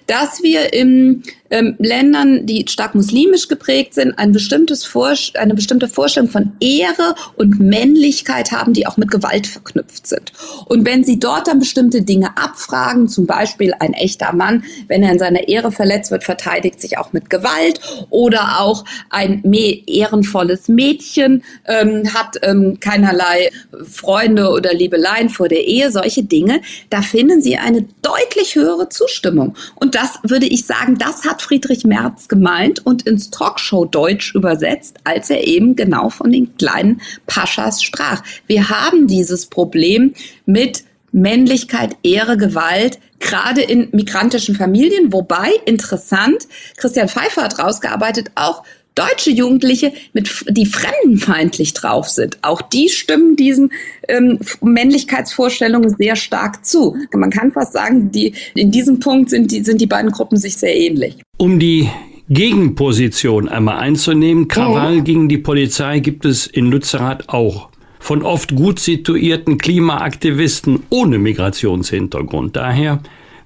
dass 0.07 0.43
wir 0.43 0.75
in 0.75 1.23
ähm, 1.49 1.77
Ländern, 1.79 2.45
die 2.45 2.67
stark 2.69 2.95
muslimisch 2.95 3.49
geprägt 3.49 3.95
sind, 3.95 4.13
ein 4.19 4.33
bestimmtes 4.33 4.91
eine 5.35 5.55
bestimmte 5.55 5.89
Vorstellung 5.89 6.29
von 6.29 6.53
Ehre 6.61 7.15
und 7.37 7.59
Männlichkeit 7.59 8.04
haben, 8.53 8.73
die 8.73 8.87
auch 8.87 8.97
mit 8.97 9.11
Gewalt 9.11 9.47
verknüpft 9.47 10.07
sind. 10.07 10.33
Und 10.67 10.87
wenn 10.87 11.05
Sie 11.05 11.19
dort 11.19 11.49
dann 11.49 11.59
bestimmte 11.59 12.03
Dinge 12.03 12.37
abfragen, 12.37 13.09
zum 13.09 13.27
Beispiel 13.27 13.75
ein 13.79 13.93
echter 13.93 14.33
Mann, 14.33 14.65
wenn 14.89 15.03
er 15.03 15.13
in 15.13 15.19
seiner 15.19 15.49
Ehre 15.49 15.73
verletzt 15.73 16.11
wird, 16.11 16.25
verteidigt 16.25 16.81
sich 16.81 16.99
auch 16.99 17.13
mit 17.13 17.31
Gewalt 17.31 17.81
oder 18.11 18.61
auch 18.61 18.85
ein 19.11 19.43
ehrenvolles 19.87 20.69
Mädchen 20.69 21.43
ähm, 21.67 22.13
hat 22.13 22.39
ähm, 22.43 22.79
keinerlei 22.81 23.51
Freunde 23.89 24.51
oder 24.51 24.75
Liebeleien 24.75 25.29
vor 25.29 25.49
der 25.49 25.67
Ehe, 25.67 25.91
solche 25.91 26.23
Dinge, 26.23 26.61
da 26.91 27.03
finden 27.03 27.41
Sie 27.41 27.57
eine 27.57 27.87
deutlich 28.03 28.55
höhere 28.55 28.89
Zustimmung. 28.89 29.55
Und 29.77 29.95
das 29.95 30.19
würde 30.23 30.47
ich 30.47 30.67
sagen, 30.67 30.99
das 30.99 31.25
hat 31.25 31.43
Friedrich 31.43 31.85
Merz 31.85 32.29
gemeint 32.29 32.85
und 32.85 33.03
ins 33.07 33.31
Talkshow-Deutsch 33.31 34.35
übersetzt, 34.35 34.97
als 35.05 35.31
er 35.31 35.47
eben 35.47 35.77
genau 35.77 36.11
von 36.11 36.31
den 36.31 36.57
kleinen 36.57 37.01
Paschas 37.27 37.83
sprach. 37.85 38.23
Wir 38.47 38.71
haben 38.71 39.07
dieses 39.07 39.47
Problem 39.47 40.15
mit 40.47 40.85
Männlichkeit, 41.13 41.97
Ehre, 42.03 42.37
Gewalt, 42.37 42.99
gerade 43.21 43.63
in 43.63 43.89
migrantischen 43.93 44.57
Familien. 44.57 45.13
Wobei, 45.13 45.51
interessant, 45.65 46.49
Christian 46.77 47.09
Pfeiffer 47.09 47.45
hat 47.45 47.59
rausgearbeitet, 47.59 48.33
auch 48.35 48.65
deutsche 48.95 49.31
Jugendliche, 49.31 49.93
mit, 50.13 50.45
die 50.49 50.67
fremdenfeindlich 50.67 51.75
drauf 51.75 52.09
sind. 52.09 52.39
Auch 52.43 52.63
die 52.63 52.89
stimmen 52.89 53.37
diesen 53.37 53.73
ähm, 54.09 54.39
Männlichkeitsvorstellungen 54.61 55.97
sehr 55.97 56.17
stark 56.17 56.65
zu. 56.65 56.97
Man 57.13 57.31
kann 57.31 57.53
fast 57.53 57.73
sagen, 57.73 58.13
die, 58.13 58.35
in 58.55 58.71
diesem 58.71 59.01
Punkt 59.01 59.31
sind 59.31 59.51
die, 59.51 59.65
sind 59.65 59.81
die 59.81 59.87
beiden 59.87 60.11
Gruppen 60.11 60.37
sich 60.37 60.57
sehr 60.57 60.77
ähnlich. 60.77 61.17
Um 61.39 61.59
die 61.59 61.89
Gegenposition 62.29 63.49
einmal 63.49 63.79
einzunehmen, 63.79 64.49
Krawall 64.49 64.99
oh. 65.01 65.03
gegen 65.03 65.29
die 65.29 65.39
Polizei 65.39 65.99
gibt 65.99 66.25
es 66.25 66.47
in 66.47 66.67
Lützerath 66.67 67.29
auch 67.29 67.69
von 68.05 68.23
oft 68.23 68.55
gut 68.55 68.81
situierten 68.81 69.57
Klimaaktivisten 69.57 70.83
ohne 70.91 71.19
Migrationshintergrund. 71.19 72.55
Daher, 72.55 73.01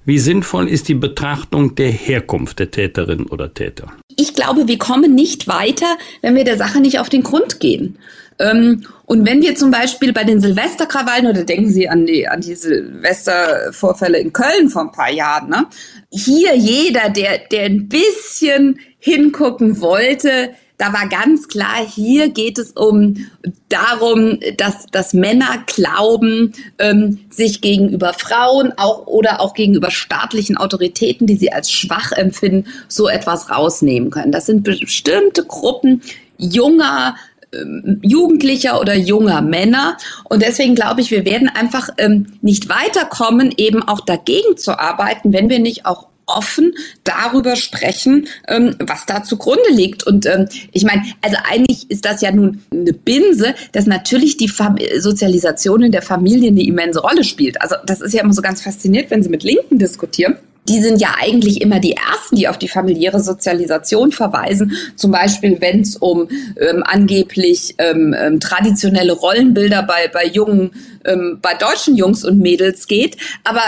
wie 0.05 0.19
sinnvoll 0.19 0.69
ist 0.69 0.89
die 0.89 0.95
Betrachtung 0.95 1.77
der 1.77 1.93
Herkunft 1.93 2.59
der 2.59 2.73
Täterin 2.73 3.27
oder 3.27 3.55
Täter? 3.55 3.93
Ich 4.17 4.35
glaube, 4.35 4.67
wir 4.67 4.77
kommen 4.77 5.15
nicht 5.15 5.47
weiter, 5.47 5.87
wenn 6.23 6.35
wir 6.35 6.43
der 6.43 6.57
Sache 6.57 6.81
nicht 6.81 6.99
auf 6.99 7.09
den 7.09 7.23
Grund 7.23 7.61
gehen. 7.61 7.99
Ähm, 8.41 8.85
und 9.07 9.25
wenn 9.25 9.43
wir 9.43 9.55
zum 9.55 9.71
Beispiel 9.71 10.13
bei 10.13 10.25
den 10.25 10.41
Silvesterkrawallen 10.41 11.29
oder 11.29 11.45
denken 11.45 11.71
Sie 11.71 11.89
an 11.89 12.05
die, 12.05 12.27
an 12.27 12.41
die 12.41 12.57
Silvestervorfälle 12.57 14.19
in 14.19 14.33
Köln 14.33 14.71
vor 14.71 14.83
ein 14.83 14.93
paar 14.93 15.13
Jahren, 15.13 15.51
ne? 15.51 15.67
hier 16.11 16.57
jeder, 16.57 17.11
der, 17.11 17.39
der 17.53 17.67
ein 17.67 17.89
bisschen 17.89 18.81
hingucken 18.99 19.81
wollte, 19.81 20.51
da 20.79 20.93
war 20.93 21.09
ganz 21.09 21.49
klar, 21.49 21.85
hier 21.85 22.31
geht 22.31 22.57
es 22.59 22.71
um 22.71 23.27
darum, 23.69 24.39
dass, 24.57 24.87
dass 24.87 25.13
Männer 25.13 25.65
glauben, 25.67 26.53
ähm, 26.79 27.19
sich 27.31 27.61
gegenüber 27.61 28.15
Frauen 28.15 28.73
auch 28.77 29.07
oder 29.07 29.41
auch 29.41 29.55
gegenüber 29.55 29.91
staatlichen 29.91 30.57
Autoritäten, 30.57 31.27
die 31.27 31.37
sie 31.37 31.53
als 31.53 31.71
schwach 31.71 32.13
empfinden, 32.13 32.67
so 32.87 33.09
etwas 33.09 33.51
rausnehmen 33.51 34.11
können. 34.11 34.33
Das 34.33 34.47
sind 34.47 34.63
bestimmte 34.63 35.45
Gruppen 35.45 36.03
junger 36.39 37.17
ähm, 37.53 38.01
Jugendlicher 38.03 38.81
oder 38.81 38.95
junger 38.95 39.41
Männer. 39.41 39.97
Und 40.25 40.43
deswegen 40.43 40.77
glaube 40.77 41.01
ich, 41.01 41.11
wir 41.11 41.25
werden 41.25 41.49
einfach 41.49 41.89
ähm, 41.99 42.39
nicht 42.41 42.69
weiterkommen, 42.69 43.53
eben 43.57 43.83
auch 43.83 44.01
dagegen 44.01 44.57
zu 44.57 44.79
arbeiten, 44.79 45.33
wenn 45.33 45.49
wir 45.49 45.59
nicht 45.59 45.87
auch 45.87 46.07
offen 46.29 46.75
darüber 47.05 47.57
sprechen, 47.57 48.29
ähm, 48.47 48.77
was 48.79 49.07
da 49.07 49.23
zugrunde 49.23 49.71
liegt. 49.71 50.07
Und 50.07 50.27
ähm, 50.27 50.49
ich 50.73 50.85
meine, 50.85 51.03
also 51.23 51.37
eigentlich 51.49 51.91
ist 51.91 52.05
das 52.05 52.21
ja 52.21 52.31
nun 52.31 52.63
eine 52.73 52.93
Binse, 52.93 53.55
dass 53.73 53.87
natürlich 53.87 54.37
die 54.37 54.49
Fam 54.49 54.77
Sozialisation 54.99 55.83
in 55.83 55.93
der 55.93 56.03
Familie 56.03 56.51
eine 56.51 56.63
immense 56.63 57.01
Rolle 57.01 57.25
spielt. 57.25 57.61
Also 57.61 57.77
das 57.87 58.01
ist 58.01 58.15
ja 58.15 58.23
immer 58.23 58.33
so 58.33 58.43
ganz 58.43 58.63
fasziniert, 58.63 59.11
wenn 59.11 59.23
Sie 59.23 59.29
mit 59.29 59.43
Linken 59.43 59.79
diskutieren 59.79 60.37
die 60.69 60.81
sind 60.81 61.01
ja 61.01 61.15
eigentlich 61.19 61.61
immer 61.61 61.81
die 61.81 61.95
Ersten, 61.95 62.37
die 62.37 62.49
auf 62.49 62.59
die 62.59 62.69
familiäre 62.69 63.21
Sozialisation 63.21 64.13
verweisen. 64.13 64.73
Zum 64.97 65.11
Beispiel, 65.11 65.61
wenn 65.61 65.81
es 65.81 65.97
um 65.97 66.29
ähm, 66.61 66.83
angeblich 66.85 67.75
ähm, 67.79 68.15
ähm, 68.19 68.41
traditionelle 68.41 69.13
Rollenbilder 69.13 69.83
bei, 69.83 70.09
bei 70.09 70.27
jungen, 70.27 70.73
ähm, 71.05 71.39
bei 71.41 71.55
deutschen 71.55 71.97
Jungs 71.97 72.25
und 72.25 72.39
Mädels 72.39 72.87
geht. 72.87 73.17
Aber 73.45 73.63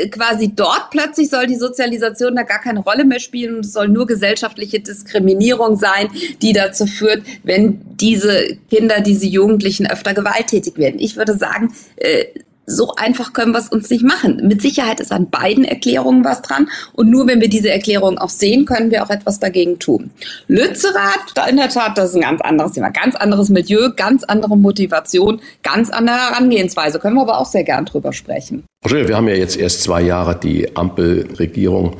äh, 0.00 0.08
quasi 0.08 0.52
dort 0.54 0.90
plötzlich 0.90 1.28
soll 1.28 1.46
die 1.46 1.56
Sozialisation 1.56 2.34
da 2.34 2.42
gar 2.42 2.60
keine 2.60 2.80
Rolle 2.80 3.04
mehr 3.04 3.20
spielen 3.20 3.56
und 3.56 3.66
es 3.66 3.72
soll 3.72 3.88
nur 3.88 4.06
gesellschaftliche 4.06 4.80
Diskriminierung 4.80 5.76
sein, 5.76 6.08
die 6.42 6.52
dazu 6.52 6.86
führt, 6.86 7.22
wenn 7.42 7.80
diese 8.00 8.56
Kinder, 8.70 9.00
diese 9.00 9.26
Jugendlichen 9.26 9.86
öfter 9.86 10.14
gewalttätig 10.14 10.76
werden. 10.78 10.98
Ich 10.98 11.16
würde 11.16 11.36
sagen, 11.36 11.74
äh, 11.96 12.24
so 12.66 12.94
einfach 12.96 13.32
können 13.32 13.52
wir 13.52 13.58
es 13.58 13.68
uns 13.68 13.88
nicht 13.90 14.04
machen. 14.04 14.42
Mit 14.46 14.60
Sicherheit 14.60 15.00
ist 15.00 15.12
an 15.12 15.30
beiden 15.30 15.64
Erklärungen 15.64 16.24
was 16.24 16.42
dran. 16.42 16.68
Und 16.92 17.10
nur 17.10 17.26
wenn 17.26 17.40
wir 17.40 17.48
diese 17.48 17.70
Erklärung 17.70 18.18
auch 18.18 18.28
sehen, 18.28 18.66
können 18.66 18.90
wir 18.90 19.04
auch 19.04 19.10
etwas 19.10 19.38
dagegen 19.38 19.78
tun. 19.78 20.10
Lützerath, 20.48 21.32
da 21.34 21.46
in 21.46 21.56
der 21.56 21.68
Tat, 21.68 21.96
das 21.96 22.10
ist 22.10 22.16
ein 22.16 22.22
ganz 22.22 22.40
anderes 22.40 22.72
Thema. 22.72 22.90
Ganz 22.90 23.14
anderes 23.14 23.48
Milieu, 23.48 23.90
ganz 23.94 24.24
andere 24.24 24.56
Motivation, 24.56 25.40
ganz 25.62 25.90
andere 25.90 26.16
Herangehensweise. 26.16 26.98
Können 26.98 27.14
wir 27.14 27.22
aber 27.22 27.38
auch 27.38 27.46
sehr 27.46 27.64
gern 27.64 27.86
drüber 27.86 28.12
sprechen. 28.12 28.64
Wir 28.84 29.16
haben 29.16 29.28
ja 29.28 29.34
jetzt 29.34 29.56
erst 29.56 29.82
zwei 29.82 30.02
Jahre 30.02 30.38
die 30.38 30.76
Ampelregierung 30.76 31.96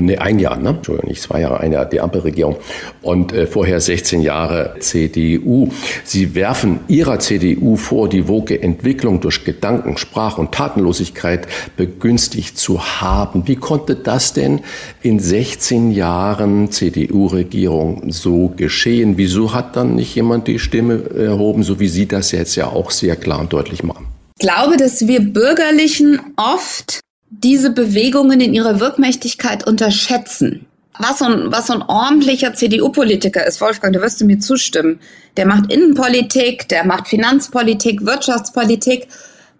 nee, 0.00 0.16
ein 0.16 0.38
Jahr, 0.38 0.56
ne? 0.56 0.70
Entschuldigung, 0.70 1.08
nicht 1.08 1.22
zwei 1.22 1.40
Jahre, 1.40 1.60
ein 1.60 1.72
Jahr 1.72 1.86
die 1.86 2.00
Ampelregierung 2.00 2.56
und 3.02 3.32
äh, 3.32 3.46
vorher 3.46 3.80
16 3.80 4.22
Jahre 4.22 4.76
CDU. 4.80 5.68
Sie 6.04 6.34
werfen 6.34 6.80
ihrer 6.88 7.18
CDU 7.18 7.76
vor, 7.76 8.08
die 8.08 8.28
woke 8.28 8.60
Entwicklung 8.60 9.20
durch 9.20 9.44
Gedanken, 9.44 9.96
Sprach- 9.96 10.38
und 10.38 10.52
Tatenlosigkeit 10.52 11.46
begünstigt 11.76 12.58
zu 12.58 12.82
haben. 12.82 13.46
Wie 13.46 13.56
konnte 13.56 13.96
das 13.96 14.32
denn 14.32 14.60
in 15.02 15.18
16 15.20 15.90
Jahren 15.90 16.70
CDU-Regierung 16.70 18.10
so 18.12 18.52
geschehen? 18.56 19.14
Wieso 19.16 19.54
hat 19.54 19.76
dann 19.76 19.94
nicht 19.94 20.14
jemand 20.14 20.48
die 20.48 20.58
Stimme 20.58 21.10
erhoben, 21.16 21.62
so 21.62 21.80
wie 21.80 21.88
Sie 21.88 22.06
das 22.06 22.32
jetzt 22.32 22.56
ja 22.56 22.68
auch 22.68 22.90
sehr 22.90 23.16
klar 23.16 23.40
und 23.40 23.52
deutlich 23.52 23.82
machen? 23.82 24.06
Ich 24.38 24.46
glaube, 24.46 24.76
dass 24.76 25.06
wir 25.06 25.20
Bürgerlichen 25.20 26.20
oft 26.36 27.00
diese 27.30 27.70
Bewegungen 27.70 28.40
in 28.40 28.54
ihrer 28.54 28.80
Wirkmächtigkeit 28.80 29.66
unterschätzen. 29.66 30.66
Was 30.98 31.18
so 31.18 31.26
ein, 31.26 31.52
was 31.52 31.66
so 31.66 31.74
ein 31.74 31.82
ordentlicher 31.82 32.54
CDU-Politiker 32.54 33.46
ist, 33.46 33.60
Wolfgang, 33.60 33.94
da 33.94 34.00
wirst 34.00 34.20
du 34.20 34.24
mir 34.24 34.38
zustimmen. 34.38 35.00
Der 35.36 35.46
macht 35.46 35.70
Innenpolitik, 35.70 36.68
der 36.68 36.84
macht 36.84 37.08
Finanzpolitik, 37.08 38.06
Wirtschaftspolitik. 38.06 39.08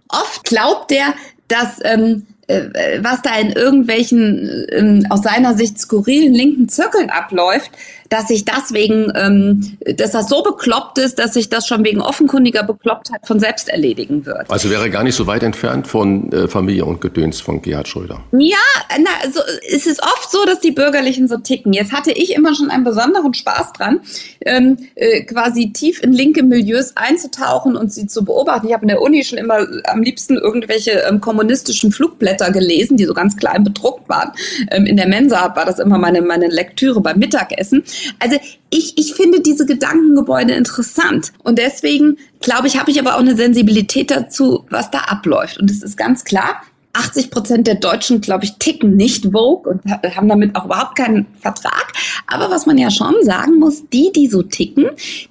Oft 0.08 0.44
glaubt 0.44 0.90
der, 0.90 1.14
dass 1.48 1.78
ähm, 1.82 2.26
äh, 2.46 3.02
was 3.02 3.22
da 3.22 3.36
in 3.38 3.50
irgendwelchen 3.50 4.66
ähm, 4.70 5.06
aus 5.10 5.22
seiner 5.22 5.54
Sicht 5.54 5.78
skurrilen 5.80 6.32
linken 6.32 6.68
Zirkeln 6.68 7.10
abläuft, 7.10 7.72
dass 8.08 8.28
sich 8.28 8.44
das 8.44 8.72
wegen, 8.72 9.12
ähm, 9.14 9.78
dass 9.96 10.12
das 10.12 10.28
so 10.28 10.42
bekloppt 10.42 10.98
ist, 10.98 11.18
dass 11.18 11.34
sich 11.34 11.48
das 11.48 11.66
schon 11.66 11.84
wegen 11.84 12.00
offenkundiger 12.00 12.62
Beklopptheit 12.62 13.26
von 13.26 13.40
selbst 13.40 13.68
erledigen 13.68 14.26
wird. 14.26 14.50
Also 14.50 14.70
wäre 14.70 14.90
gar 14.90 15.02
nicht 15.02 15.14
so 15.14 15.26
weit 15.26 15.42
entfernt 15.42 15.86
von 15.86 16.32
äh, 16.32 16.48
Familie 16.48 16.84
und 16.84 17.00
Gedöns 17.00 17.40
von 17.40 17.62
Gerhard 17.62 17.88
Schröder. 17.88 18.22
Ja, 18.32 18.56
na, 18.98 19.10
also 19.22 19.40
es 19.68 19.86
ist 19.86 20.02
oft 20.02 20.30
so, 20.30 20.44
dass 20.44 20.60
die 20.60 20.70
Bürgerlichen 20.70 21.28
so 21.28 21.38
ticken. 21.38 21.72
Jetzt 21.72 21.92
hatte 21.92 22.12
ich 22.12 22.34
immer 22.34 22.54
schon 22.54 22.70
einen 22.70 22.84
besonderen 22.84 23.34
Spaß 23.34 23.72
dran, 23.72 24.00
ähm, 24.44 24.76
äh, 24.94 25.22
quasi 25.24 25.72
tief 25.72 26.02
in 26.02 26.12
linke 26.12 26.42
Milieus 26.42 26.96
einzutauchen 26.96 27.76
und 27.76 27.92
sie 27.92 28.06
zu 28.06 28.24
beobachten. 28.24 28.68
Ich 28.68 28.72
habe 28.72 28.82
in 28.82 28.88
der 28.88 29.02
Uni 29.02 29.24
schon 29.24 29.38
immer 29.38 29.66
am 29.84 30.02
liebsten 30.02 30.36
irgendwelche 30.36 31.02
ähm, 31.08 31.20
kommunistischen 31.20 31.92
Flugblätter 31.92 32.50
gelesen, 32.50 32.96
die 32.96 33.04
so 33.04 33.14
ganz 33.14 33.36
klein 33.36 33.64
bedruckt 33.64 34.08
waren. 34.08 34.32
Ähm, 34.70 34.86
in 34.86 34.96
der 34.96 35.08
Mensa 35.08 35.54
war 35.54 35.64
das 35.64 35.78
immer 35.78 35.98
meine, 35.98 36.22
meine 36.22 36.48
Lektüre 36.48 37.00
beim 37.00 37.18
Mittagessen. 37.18 37.84
Also 38.18 38.36
ich, 38.70 38.98
ich 38.98 39.14
finde 39.14 39.40
diese 39.40 39.66
Gedankengebäude 39.66 40.54
interessant. 40.54 41.32
Und 41.42 41.58
deswegen, 41.58 42.18
glaube 42.40 42.68
ich, 42.68 42.78
habe 42.78 42.90
ich 42.90 42.98
aber 42.98 43.14
auch 43.16 43.20
eine 43.20 43.36
Sensibilität 43.36 44.10
dazu, 44.10 44.64
was 44.70 44.90
da 44.90 44.98
abläuft. 45.00 45.58
Und 45.58 45.70
es 45.70 45.82
ist 45.82 45.96
ganz 45.96 46.24
klar, 46.24 46.62
80 46.96 47.30
Prozent 47.30 47.66
der 47.66 47.76
Deutschen, 47.76 48.20
glaube 48.20 48.44
ich, 48.44 48.54
ticken 48.58 48.96
nicht 48.96 49.26
Vogue 49.32 49.70
und 49.70 50.16
haben 50.16 50.28
damit 50.28 50.56
auch 50.56 50.64
überhaupt 50.64 50.96
keinen 50.96 51.26
Vertrag. 51.40 51.92
Aber 52.26 52.50
was 52.50 52.66
man 52.66 52.78
ja 52.78 52.90
schon 52.90 53.14
sagen 53.22 53.58
muss, 53.58 53.88
die, 53.92 54.10
die 54.14 54.28
so 54.28 54.42
ticken, 54.42 54.86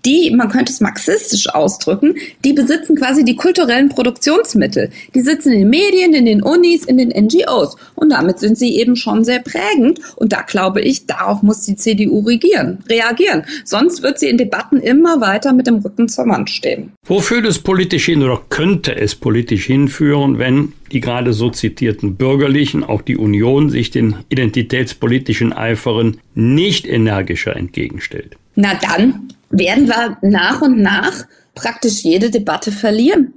die, 0.05 0.31
man 0.31 0.49
könnte 0.49 0.71
es 0.71 0.79
marxistisch 0.79 1.49
ausdrücken, 1.49 2.15
die 2.43 2.53
besitzen 2.53 2.95
quasi 2.95 3.25
die 3.25 3.35
kulturellen 3.35 3.89
Produktionsmittel. 3.89 4.91
Die 5.13 5.21
sitzen 5.21 5.51
in 5.51 5.59
den 5.59 5.69
Medien, 5.69 6.13
in 6.13 6.25
den 6.25 6.43
Unis, 6.43 6.85
in 6.85 6.97
den 6.97 7.09
NGOs. 7.09 7.75
Und 7.95 8.11
damit 8.11 8.39
sind 8.39 8.57
sie 8.57 8.77
eben 8.77 8.95
schon 8.95 9.25
sehr 9.25 9.39
prägend. 9.39 9.99
Und 10.15 10.33
da 10.33 10.41
glaube 10.41 10.81
ich, 10.81 11.05
darauf 11.07 11.41
muss 11.41 11.61
die 11.61 11.75
CDU 11.75 12.21
regieren, 12.21 12.83
reagieren. 12.89 13.43
Sonst 13.63 14.03
wird 14.03 14.19
sie 14.19 14.29
in 14.29 14.37
Debatten 14.37 14.77
immer 14.77 15.19
weiter 15.21 15.53
mit 15.53 15.67
dem 15.67 15.77
Rücken 15.77 16.07
zur 16.07 16.27
Wand 16.27 16.49
stehen. 16.49 16.91
Wo 17.05 17.19
führt 17.19 17.45
es 17.45 17.59
politisch 17.59 18.05
hin 18.05 18.23
oder 18.23 18.41
könnte 18.49 18.95
es 18.95 19.15
politisch 19.15 19.65
hinführen, 19.65 20.39
wenn 20.39 20.73
die 20.91 20.99
gerade 20.99 21.33
so 21.33 21.49
zitierten 21.49 22.15
Bürgerlichen, 22.15 22.83
auch 22.83 23.01
die 23.01 23.17
Union, 23.17 23.69
sich 23.69 23.91
den 23.91 24.15
identitätspolitischen 24.29 25.53
Eiferen 25.53 26.17
nicht 26.33 26.87
energischer 26.87 27.55
entgegenstellt? 27.55 28.37
Na 28.55 28.73
dann 28.75 29.29
werden 29.49 29.87
wir 29.87 30.17
nach 30.21 30.61
und 30.61 30.81
nach 30.81 31.25
praktisch 31.55 32.03
jede 32.03 32.29
Debatte 32.29 32.71
verlieren. 32.71 33.33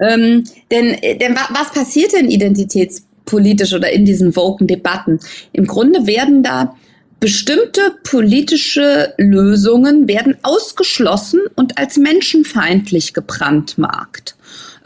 Ähm, 0.00 0.44
denn, 0.70 0.96
denn 1.18 1.34
was 1.50 1.72
passiert 1.72 2.12
denn 2.12 2.30
identitätspolitisch 2.30 3.72
oder 3.72 3.90
in 3.92 4.04
diesen 4.04 4.34
woken 4.36 4.66
Debatten? 4.66 5.20
Im 5.52 5.66
Grunde 5.66 6.06
werden 6.06 6.42
da 6.42 6.76
bestimmte 7.20 7.94
politische 8.02 9.14
Lösungen 9.16 10.08
werden 10.08 10.36
ausgeschlossen 10.42 11.40
und 11.54 11.78
als 11.78 11.96
menschenfeindlich 11.96 13.14
gebrandmarkt. 13.14 14.34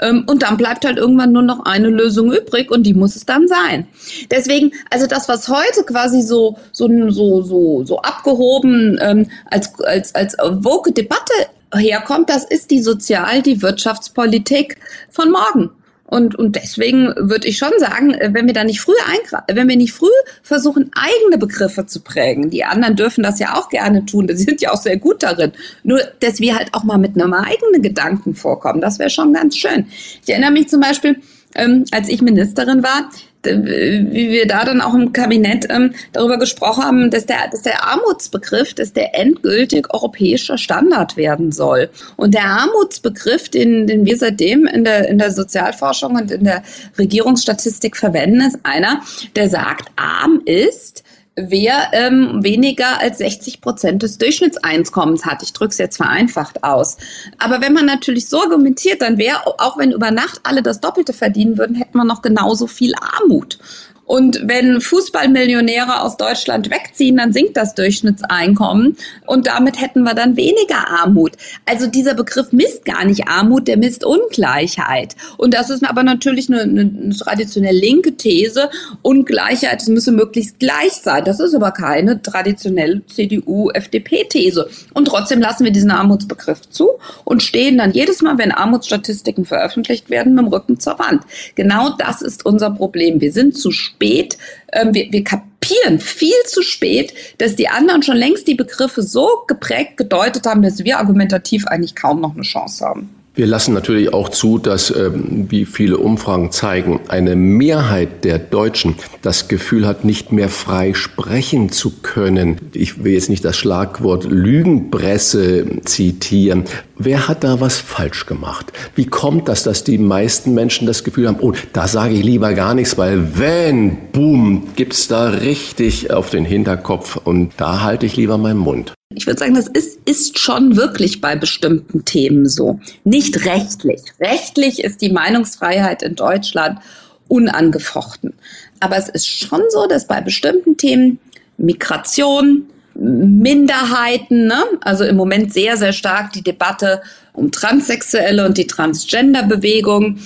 Ähm, 0.00 0.24
und 0.26 0.42
dann 0.42 0.56
bleibt 0.56 0.84
halt 0.84 0.98
irgendwann 0.98 1.32
nur 1.32 1.42
noch 1.42 1.64
eine 1.64 1.88
Lösung 1.88 2.32
übrig 2.32 2.70
und 2.70 2.84
die 2.84 2.94
muss 2.94 3.16
es 3.16 3.26
dann 3.26 3.48
sein. 3.48 3.86
Deswegen, 4.30 4.72
also 4.90 5.06
das, 5.06 5.28
was 5.28 5.48
heute 5.48 5.84
quasi 5.84 6.22
so, 6.22 6.58
so, 6.72 6.88
so, 7.10 7.42
so, 7.42 7.84
so 7.84 8.00
abgehoben 8.00 8.98
ähm, 9.00 9.30
als, 9.50 9.78
als, 9.80 10.14
als 10.14 10.36
woke 10.38 10.92
Debatte 10.92 11.32
herkommt, 11.74 12.30
das 12.30 12.44
ist 12.44 12.70
die 12.70 12.82
Sozial-, 12.82 13.42
die 13.42 13.62
Wirtschaftspolitik 13.62 14.78
von 15.10 15.30
morgen. 15.30 15.70
Und, 16.06 16.36
und 16.36 16.54
deswegen 16.56 17.12
würde 17.16 17.48
ich 17.48 17.58
schon 17.58 17.72
sagen, 17.78 18.14
äh, 18.14 18.30
wenn 18.32 18.46
wir 18.46 18.54
da 18.54 18.64
nicht 18.64 18.80
früh 18.80 18.94
eingreifen, 19.06 19.56
wenn 19.56 19.68
wir 19.68 19.76
nicht 19.76 19.92
früh 19.92 20.08
versuchen, 20.42 20.90
eigene 20.94 21.38
Begriffe 21.38 21.86
zu 21.86 22.00
prägen, 22.00 22.50
die 22.50 22.64
anderen 22.64 22.96
dürfen 22.96 23.24
das 23.24 23.38
ja 23.40 23.56
auch 23.56 23.68
gerne 23.68 24.06
tun, 24.06 24.26
die 24.26 24.36
sind 24.36 24.60
ja 24.60 24.72
auch 24.72 24.80
sehr 24.80 24.96
gut 24.98 25.22
darin, 25.22 25.52
nur 25.82 26.00
dass 26.20 26.40
wir 26.40 26.56
halt 26.56 26.72
auch 26.72 26.84
mal 26.84 26.98
mit 26.98 27.20
einem 27.20 27.32
eigenen 27.32 27.82
Gedanken 27.82 28.34
vorkommen, 28.34 28.80
das 28.80 28.98
wäre 28.98 29.10
schon 29.10 29.32
ganz 29.32 29.56
schön. 29.56 29.86
Ich 30.22 30.28
erinnere 30.28 30.52
mich 30.52 30.68
zum 30.68 30.80
Beispiel, 30.80 31.20
ähm, 31.54 31.84
als 31.90 32.08
ich 32.08 32.22
Ministerin 32.22 32.82
war, 32.82 33.10
wie 33.46 34.30
wir 34.30 34.46
da 34.46 34.64
dann 34.64 34.80
auch 34.80 34.94
im 34.94 35.12
Kabinett 35.12 35.66
ähm, 35.70 35.94
darüber 36.12 36.38
gesprochen 36.38 36.84
haben, 36.84 37.10
dass 37.10 37.26
der, 37.26 37.48
dass 37.50 37.62
der 37.62 37.84
Armutsbegriff, 37.84 38.74
dass 38.74 38.92
der 38.92 39.18
endgültig 39.18 39.92
europäischer 39.92 40.58
Standard 40.58 41.16
werden 41.16 41.52
soll. 41.52 41.88
Und 42.16 42.34
der 42.34 42.44
Armutsbegriff, 42.44 43.48
den, 43.48 43.86
den 43.86 44.04
wir 44.04 44.16
seitdem 44.16 44.66
in 44.66 44.84
der, 44.84 45.08
in 45.08 45.18
der 45.18 45.30
Sozialforschung 45.30 46.16
und 46.16 46.30
in 46.30 46.44
der 46.44 46.62
Regierungsstatistik 46.98 47.96
verwenden, 47.96 48.40
ist 48.40 48.58
einer, 48.62 49.00
der 49.34 49.48
sagt, 49.48 49.90
arm 49.96 50.42
ist, 50.44 51.04
wer 51.36 51.90
ähm, 51.92 52.42
weniger 52.42 52.98
als 53.00 53.18
60 53.18 53.60
Prozent 53.60 54.02
des 54.02 54.16
Durchschnittseinkommens 54.16 55.26
hat. 55.26 55.42
Ich 55.42 55.52
drücke 55.52 55.70
es 55.70 55.78
jetzt 55.78 55.98
vereinfacht 55.98 56.64
aus. 56.64 56.96
Aber 57.38 57.60
wenn 57.60 57.74
man 57.74 57.84
natürlich 57.84 58.28
so 58.28 58.42
argumentiert, 58.42 59.02
dann 59.02 59.18
wäre, 59.18 59.46
auch 59.46 59.76
wenn 59.76 59.92
über 59.92 60.10
Nacht 60.10 60.40
alle 60.44 60.62
das 60.62 60.80
Doppelte 60.80 61.12
verdienen 61.12 61.58
würden, 61.58 61.76
hätten 61.76 61.98
wir 61.98 62.04
noch 62.04 62.22
genauso 62.22 62.66
viel 62.66 62.94
Armut. 63.00 63.58
Und 64.06 64.40
wenn 64.44 64.80
Fußballmillionäre 64.80 66.00
aus 66.00 66.16
Deutschland 66.16 66.70
wegziehen, 66.70 67.16
dann 67.16 67.32
sinkt 67.32 67.56
das 67.56 67.74
Durchschnittseinkommen 67.74 68.96
und 69.26 69.48
damit 69.48 69.80
hätten 69.80 70.02
wir 70.02 70.14
dann 70.14 70.36
weniger 70.36 70.88
Armut. 70.88 71.32
Also 71.66 71.88
dieser 71.88 72.14
Begriff 72.14 72.52
misst 72.52 72.84
gar 72.84 73.04
nicht 73.04 73.26
Armut, 73.26 73.66
der 73.66 73.76
misst 73.76 74.04
Ungleichheit. 74.04 75.16
Und 75.36 75.54
das 75.54 75.70
ist 75.70 75.84
aber 75.84 76.04
natürlich 76.04 76.48
eine, 76.48 76.62
eine 76.62 77.16
traditionell 77.16 77.76
linke 77.76 78.16
These. 78.16 78.70
Ungleichheit, 79.02 79.82
es 79.82 79.88
müsse 79.88 80.12
möglichst 80.12 80.60
gleich 80.60 80.92
sein. 80.92 81.24
Das 81.24 81.40
ist 81.40 81.54
aber 81.54 81.72
keine 81.72 82.22
traditionelle 82.22 83.04
CDU-FDP-These. 83.06 84.68
Und 84.94 85.06
trotzdem 85.06 85.40
lassen 85.40 85.64
wir 85.64 85.72
diesen 85.72 85.90
Armutsbegriff 85.90 86.60
zu 86.70 86.90
und 87.24 87.42
stehen 87.42 87.78
dann 87.78 87.92
jedes 87.92 88.22
Mal, 88.22 88.38
wenn 88.38 88.52
Armutsstatistiken 88.52 89.44
veröffentlicht 89.44 90.10
werden, 90.10 90.34
mit 90.34 90.44
dem 90.44 90.52
Rücken 90.52 90.78
zur 90.78 90.98
Wand. 91.00 91.22
Genau 91.56 91.90
das 91.98 92.22
ist 92.22 92.46
unser 92.46 92.70
Problem. 92.70 93.20
Wir 93.20 93.32
sind 93.32 93.58
zu 93.58 93.72
spät, 93.96 94.36
ähm, 94.72 94.94
wir, 94.94 95.10
wir 95.10 95.24
kapieren 95.24 95.98
viel 96.00 96.36
zu 96.46 96.62
spät, 96.62 97.12
dass 97.38 97.56
die 97.56 97.68
anderen 97.68 98.02
schon 98.02 98.16
längst 98.16 98.46
die 98.46 98.54
Begriffe 98.54 99.02
so 99.02 99.44
geprägt 99.48 99.96
gedeutet 99.96 100.46
haben, 100.46 100.62
dass 100.62 100.84
wir 100.84 100.98
argumentativ 100.98 101.66
eigentlich 101.66 101.96
kaum 101.96 102.20
noch 102.20 102.34
eine 102.34 102.42
Chance 102.42 102.84
haben. 102.84 103.15
Wir 103.36 103.46
lassen 103.46 103.74
natürlich 103.74 104.14
auch 104.14 104.30
zu, 104.30 104.56
dass, 104.56 104.90
ähm, 104.90 105.44
wie 105.50 105.66
viele 105.66 105.98
Umfragen 105.98 106.52
zeigen, 106.52 107.00
eine 107.08 107.36
Mehrheit 107.36 108.24
der 108.24 108.38
Deutschen 108.38 108.94
das 109.20 109.46
Gefühl 109.46 109.86
hat, 109.86 110.06
nicht 110.06 110.32
mehr 110.32 110.48
frei 110.48 110.94
sprechen 110.94 111.70
zu 111.70 111.90
können. 112.00 112.56
Ich 112.72 113.04
will 113.04 113.12
jetzt 113.12 113.28
nicht 113.28 113.44
das 113.44 113.58
Schlagwort 113.58 114.24
Lügenpresse 114.24 115.66
zitieren. 115.84 116.64
Wer 116.96 117.28
hat 117.28 117.44
da 117.44 117.60
was 117.60 117.76
falsch 117.76 118.24
gemacht? 118.24 118.72
Wie 118.94 119.04
kommt 119.04 119.48
das, 119.48 119.64
dass 119.64 119.84
die 119.84 119.98
meisten 119.98 120.54
Menschen 120.54 120.86
das 120.86 121.04
Gefühl 121.04 121.28
haben, 121.28 121.40
oh, 121.40 121.52
da 121.74 121.88
sage 121.88 122.14
ich 122.14 122.24
lieber 122.24 122.54
gar 122.54 122.72
nichts, 122.72 122.96
weil 122.96 123.38
wenn, 123.38 123.98
boom, 124.12 124.68
gibt's 124.76 125.08
da 125.08 125.28
richtig 125.28 126.10
auf 126.10 126.30
den 126.30 126.46
Hinterkopf 126.46 127.16
und 127.22 127.52
da 127.58 127.82
halte 127.82 128.06
ich 128.06 128.16
lieber 128.16 128.38
meinen 128.38 128.60
Mund. 128.60 128.95
Ich 129.14 129.26
würde 129.26 129.38
sagen, 129.38 129.54
das 129.54 129.68
ist, 129.68 130.00
ist 130.04 130.38
schon 130.38 130.76
wirklich 130.76 131.20
bei 131.20 131.36
bestimmten 131.36 132.04
Themen 132.04 132.48
so. 132.48 132.80
Nicht 133.04 133.44
rechtlich. 133.44 134.00
Rechtlich 134.20 134.82
ist 134.82 135.00
die 135.00 135.10
Meinungsfreiheit 135.10 136.02
in 136.02 136.16
Deutschland 136.16 136.80
unangefochten. 137.28 138.34
Aber 138.80 138.96
es 138.96 139.08
ist 139.08 139.28
schon 139.28 139.62
so, 139.68 139.86
dass 139.86 140.08
bei 140.08 140.20
bestimmten 140.20 140.76
Themen 140.76 141.20
Migration, 141.56 142.66
Minderheiten, 142.94 144.48
ne? 144.48 144.64
also 144.80 145.04
im 145.04 145.16
Moment 145.16 145.52
sehr, 145.52 145.76
sehr 145.76 145.92
stark 145.92 146.32
die 146.32 146.42
Debatte 146.42 147.02
um 147.32 147.52
Transsexuelle 147.52 148.44
und 148.44 148.58
die 148.58 148.66
Transgender-Bewegung, 148.66 150.18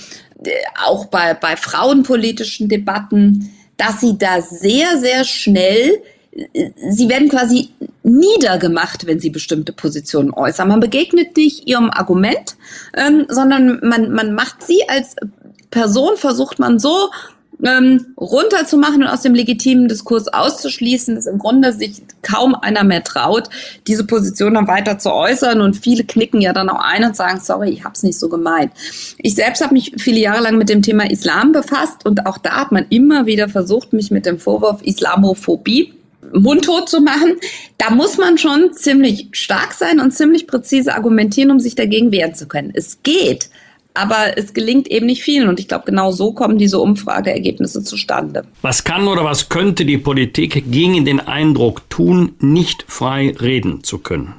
äh, 0.43 0.49
auch 0.83 1.05
bei, 1.05 1.33
bei 1.35 1.55
frauenpolitischen 1.55 2.67
Debatten, 2.67 3.51
dass 3.77 4.01
sie 4.01 4.17
da 4.17 4.41
sehr, 4.41 4.97
sehr 4.97 5.23
schnell 5.23 6.01
sie 6.89 7.09
werden 7.09 7.29
quasi 7.29 7.69
niedergemacht, 8.11 9.07
wenn 9.07 9.19
sie 9.19 9.29
bestimmte 9.29 9.73
Positionen 9.73 10.31
äußern. 10.31 10.67
Man 10.67 10.79
begegnet 10.79 11.37
nicht 11.37 11.67
ihrem 11.67 11.89
Argument, 11.89 12.55
ähm, 12.95 13.25
sondern 13.29 13.79
man, 13.83 14.11
man 14.11 14.33
macht 14.33 14.63
sie 14.63 14.87
als 14.87 15.15
Person, 15.69 16.17
versucht 16.17 16.59
man 16.59 16.79
so 16.79 17.09
ähm, 17.63 18.07
runterzumachen 18.17 19.03
und 19.03 19.07
aus 19.07 19.21
dem 19.21 19.35
legitimen 19.35 19.87
Diskurs 19.87 20.27
auszuschließen, 20.27 21.15
dass 21.15 21.27
im 21.27 21.37
Grunde 21.37 21.73
sich 21.73 22.01
kaum 22.21 22.55
einer 22.55 22.83
mehr 22.83 23.03
traut, 23.03 23.49
diese 23.87 24.05
Position 24.05 24.55
dann 24.55 24.67
weiter 24.67 24.97
zu 24.97 25.13
äußern. 25.13 25.61
Und 25.61 25.75
viele 25.75 26.03
knicken 26.03 26.41
ja 26.41 26.53
dann 26.53 26.69
auch 26.69 26.81
ein 26.83 27.03
und 27.03 27.15
sagen, 27.15 27.39
sorry, 27.39 27.69
ich 27.69 27.83
habe 27.83 27.93
es 27.95 28.03
nicht 28.03 28.19
so 28.19 28.29
gemeint. 28.29 28.71
Ich 29.17 29.35
selbst 29.35 29.61
habe 29.61 29.73
mich 29.73 29.93
viele 29.97 30.19
Jahre 30.19 30.41
lang 30.41 30.57
mit 30.57 30.69
dem 30.69 30.81
Thema 30.81 31.09
Islam 31.09 31.51
befasst 31.51 32.05
und 32.05 32.25
auch 32.25 32.37
da 32.37 32.61
hat 32.61 32.71
man 32.71 32.85
immer 32.89 33.25
wieder 33.25 33.47
versucht, 33.47 33.93
mich 33.93 34.11
mit 34.11 34.25
dem 34.25 34.39
Vorwurf 34.39 34.81
Islamophobie 34.81 35.93
mundtot 36.33 36.89
zu 36.89 37.01
machen, 37.01 37.37
da 37.77 37.89
muss 37.89 38.17
man 38.17 38.37
schon 38.37 38.73
ziemlich 38.73 39.27
stark 39.31 39.73
sein 39.73 39.99
und 39.99 40.11
ziemlich 40.11 40.47
präzise 40.47 40.93
argumentieren, 40.93 41.51
um 41.51 41.59
sich 41.59 41.75
dagegen 41.75 42.11
wehren 42.11 42.35
zu 42.35 42.47
können. 42.47 42.71
Es 42.73 43.03
geht, 43.03 43.49
aber 43.93 44.37
es 44.37 44.53
gelingt 44.53 44.87
eben 44.87 45.05
nicht 45.05 45.23
vielen. 45.23 45.49
Und 45.49 45.59
ich 45.59 45.67
glaube, 45.67 45.85
genau 45.85 46.11
so 46.11 46.33
kommen 46.33 46.57
diese 46.57 46.79
Umfrageergebnisse 46.79 47.83
zustande. 47.83 48.43
Was 48.61 48.83
kann 48.83 49.07
oder 49.07 49.23
was 49.23 49.49
könnte 49.49 49.85
die 49.85 49.97
Politik 49.97 50.63
gegen 50.71 51.03
den 51.05 51.19
Eindruck 51.19 51.89
tun, 51.89 52.35
nicht 52.39 52.85
frei 52.87 53.35
reden 53.39 53.83
zu 53.83 53.99
können? 53.99 54.35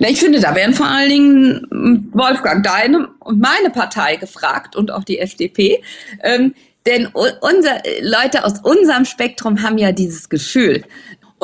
Na, 0.00 0.08
ich 0.08 0.18
finde, 0.18 0.40
da 0.40 0.54
wären 0.54 0.72
vor 0.72 0.86
allen 0.86 1.10
Dingen 1.10 1.66
hm, 1.70 2.10
Wolfgang, 2.12 2.64
deine 2.64 3.08
und 3.20 3.38
meine 3.38 3.70
Partei 3.70 4.16
gefragt 4.16 4.76
und 4.76 4.90
auch 4.90 5.04
die 5.04 5.18
FDP. 5.18 5.82
Ähm, 6.22 6.54
denn 6.86 7.06
unser, 7.06 7.82
Leute 8.02 8.44
aus 8.44 8.60
unserem 8.62 9.04
Spektrum 9.04 9.62
haben 9.62 9.78
ja 9.78 9.92
dieses 9.92 10.28
Gefühl 10.28 10.84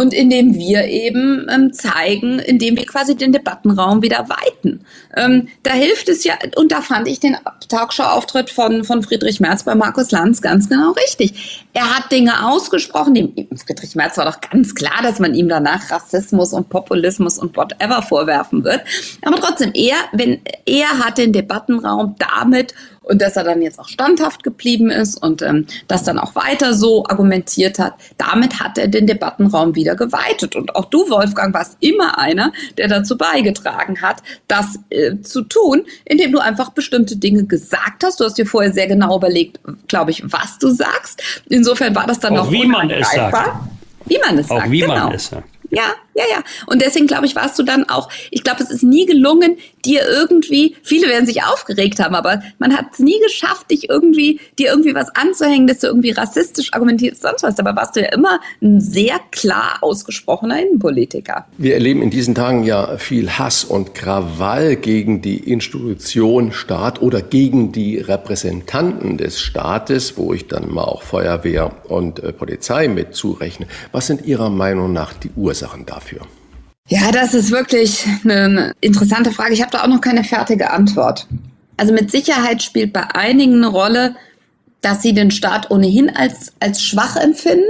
und 0.01 0.15
indem 0.15 0.55
wir 0.55 0.87
eben 0.87 1.47
ähm, 1.51 1.75
zeigen, 1.75 2.39
indem 2.39 2.75
wir 2.79 2.87
quasi 2.87 3.15
den 3.17 3.33
Debattenraum 3.33 4.01
wieder 4.01 4.31
weiten. 4.31 4.81
Ähm, 5.15 5.49
da 5.63 5.73
hilft 5.73 6.09
es 6.09 6.25
ja, 6.25 6.39
und 6.57 6.73
da 6.73 6.81
fand 6.81 7.07
ich 7.07 7.21
den 7.21 7.37
Talkshow-Auftritt 7.69 8.49
von, 8.49 8.85
von 8.85 9.03
Friedrich 9.03 9.41
Merz 9.41 9.65
bei 9.65 9.75
Markus 9.75 10.11
Lanz 10.11 10.41
ganz 10.41 10.71
genau 10.71 10.93
richtig. 10.93 11.67
Er 11.75 11.95
hat 11.95 12.11
Dinge 12.11 12.49
ausgesprochen, 12.49 13.15
dem 13.15 13.35
Friedrich 13.67 13.95
Merz 13.95 14.17
war 14.17 14.25
doch 14.25 14.41
ganz 14.41 14.75
klar, 14.75 15.03
dass 15.03 15.19
man 15.19 15.35
ihm 15.35 15.51
danach 15.51 15.91
Rassismus 15.91 16.55
und 16.55 16.71
Populismus 16.71 17.39
und 17.39 17.55
whatever 17.55 18.01
vorwerfen 18.01 18.65
wird. 18.65 18.81
Aber 19.21 19.37
trotzdem, 19.37 19.73
er, 19.75 19.97
wenn, 20.13 20.41
er 20.65 20.99
hat 20.99 21.19
den 21.19 21.35
Debattenraum 21.35 22.15
damit 22.19 22.73
und 23.11 23.21
dass 23.21 23.37
er 23.37 23.43
dann 23.43 23.61
jetzt 23.61 23.79
auch 23.81 23.89
standhaft 23.89 24.45
geblieben 24.45 24.89
ist 24.89 25.21
und 25.21 25.43
ähm, 25.43 25.67
das 25.89 26.05
dann 26.05 26.19
auch 26.19 26.37
weiter 26.37 26.75
so 26.75 27.05
argumentiert 27.07 27.81
hat. 27.81 27.95
Damit 28.17 28.61
hat 28.61 28.79
er 28.79 28.87
den 28.87 29.09
Debattenraum 29.09 29.75
wieder 29.75 29.97
geweitet. 29.97 30.55
Und 30.55 30.77
auch 30.77 30.85
du, 30.85 31.11
Wolfgang, 31.11 31.53
warst 31.53 31.77
immer 31.81 32.19
einer, 32.19 32.53
der 32.79 32.87
dazu 32.87 33.19
beigetragen 33.19 34.01
hat, 34.01 34.23
das 34.47 34.79
äh, 34.91 35.21
zu 35.23 35.43
tun, 35.43 35.83
indem 36.05 36.31
du 36.31 36.39
einfach 36.39 36.71
bestimmte 36.71 37.17
Dinge 37.17 37.45
gesagt 37.45 38.05
hast. 38.05 38.21
Du 38.21 38.25
hast 38.25 38.39
dir 38.39 38.47
vorher 38.47 38.73
sehr 38.73 38.87
genau 38.87 39.17
überlegt, 39.17 39.59
glaube 39.89 40.13
ich, 40.13 40.23
was 40.27 40.59
du 40.61 40.71
sagst. 40.71 41.21
Insofern 41.49 41.97
war 41.97 42.07
das 42.07 42.21
dann 42.21 42.37
auch, 42.37 42.47
auch 42.47 42.53
wie 42.53 42.67
man 42.67 42.91
es 42.91 43.11
sagt. 43.11 43.49
Wie 44.07 44.19
man 44.25 44.39
es 44.39 44.51
auch 44.51 44.59
sagt. 44.59 44.71
Wie 44.71 44.81
genau. 44.81 44.95
man 44.95 45.15
es 45.15 45.27
sagt. 45.27 45.49
Ja, 45.71 45.95
ja, 46.15 46.25
ja. 46.29 46.43
Und 46.67 46.83
deswegen, 46.83 47.07
glaube 47.07 47.27
ich, 47.27 47.37
warst 47.37 47.59
du 47.59 47.63
dann 47.63 47.89
auch, 47.89 48.09
ich 48.31 48.43
glaube, 48.43 48.63
es 48.63 48.71
ist 48.71 48.83
nie 48.83 49.07
gelungen, 49.07 49.57
dir 49.85 50.03
irgendwie, 50.07 50.77
viele 50.83 51.09
werden 51.09 51.27
sich 51.27 51.45
aufgeregt 51.45 52.01
haben, 52.01 52.15
aber 52.15 52.43
man 52.59 52.77
hat 52.77 52.87
es 52.93 52.99
nie 52.99 53.19
geschafft, 53.21 53.71
dich 53.71 53.89
irgendwie, 53.89 54.41
dir 54.59 54.71
irgendwie 54.71 54.95
was 54.95 55.15
anzuhängen, 55.15 55.67
dass 55.67 55.79
du 55.79 55.87
irgendwie 55.87 56.11
rassistisch 56.11 56.73
argumentierst, 56.73 57.23
sonst 57.23 57.43
was. 57.43 57.59
Aber 57.59 57.77
warst 57.77 57.97
du 57.97 58.01
ja 58.01 58.13
immer 58.13 58.41
ein 58.61 58.81
sehr 58.81 59.21
klar 59.31 59.79
ausgesprochener 59.81 60.61
Innenpolitiker. 60.61 61.47
Wir 61.57 61.75
erleben 61.75 62.03
in 62.03 62.11
diesen 62.11 62.35
Tagen 62.35 62.65
ja 62.65 62.99
viel 62.99 63.31
Hass 63.31 63.65
und 63.65 63.95
Krawall 63.95 64.77
gegen 64.77 65.23
die 65.23 65.51
Institution 65.51 66.53
Staat 66.53 67.01
oder 67.01 67.23
gegen 67.23 67.73
die 67.73 67.99
Repräsentanten 67.99 69.17
des 69.17 69.41
Staates, 69.41 70.17
wo 70.17 70.35
ich 70.35 70.49
dann 70.49 70.71
mal 70.73 70.85
auch 70.85 71.03
Feuerwehr 71.03 71.73
und 71.89 72.19
äh, 72.23 72.33
Polizei 72.33 72.89
mit 72.89 73.15
zurechne. 73.15 73.67
Was 73.93 74.09
sind 74.09 74.27
Ihrer 74.27 74.51
Meinung 74.51 74.93
nach 74.93 75.13
die 75.13 75.31
Ursachen 75.37 75.60
dafür? 75.87 76.27
Ja, 76.89 77.13
das 77.13 77.35
ist 77.35 77.51
wirklich 77.51 78.05
eine 78.25 78.73
interessante 78.81 79.31
Frage. 79.31 79.55
Ich 79.55 79.63
habe 79.63 79.71
da 79.71 79.83
auch 79.83 79.89
noch 79.89 80.01
keine 80.01 80.25
fertige 80.25 80.71
Antwort. 80.71 81.27
Also 81.77 81.93
mit 81.93 82.11
Sicherheit 82.11 82.63
spielt 82.63 82.93
bei 82.93 83.15
einigen 83.15 83.55
eine 83.55 83.69
Rolle, 83.69 84.17
dass 84.81 85.03
sie 85.03 85.15
den 85.15 85.31
Staat 85.31 85.71
ohnehin 85.71 86.11
als, 86.11 86.53
als 86.61 86.83
schwach 86.83 87.17
empfinden. 87.17 87.65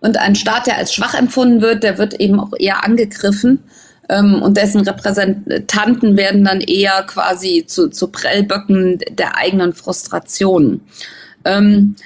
Und 0.00 0.16
ein 0.16 0.34
Staat, 0.34 0.66
der 0.66 0.76
als 0.76 0.94
schwach 0.94 1.14
empfunden 1.14 1.60
wird, 1.60 1.82
der 1.82 1.98
wird 1.98 2.14
eben 2.20 2.38
auch 2.38 2.52
eher 2.58 2.84
angegriffen. 2.84 3.64
Ähm, 4.08 4.42
und 4.42 4.56
dessen 4.56 4.82
Repräsentanten 4.82 6.16
werden 6.16 6.44
dann 6.44 6.60
eher 6.60 7.02
quasi 7.04 7.64
zu, 7.66 7.88
zu 7.88 8.08
Prellböcken 8.08 8.98
der 9.10 9.36
eigenen 9.36 9.72
Frustrationen. 9.72 10.82
Ähm, 11.44 11.96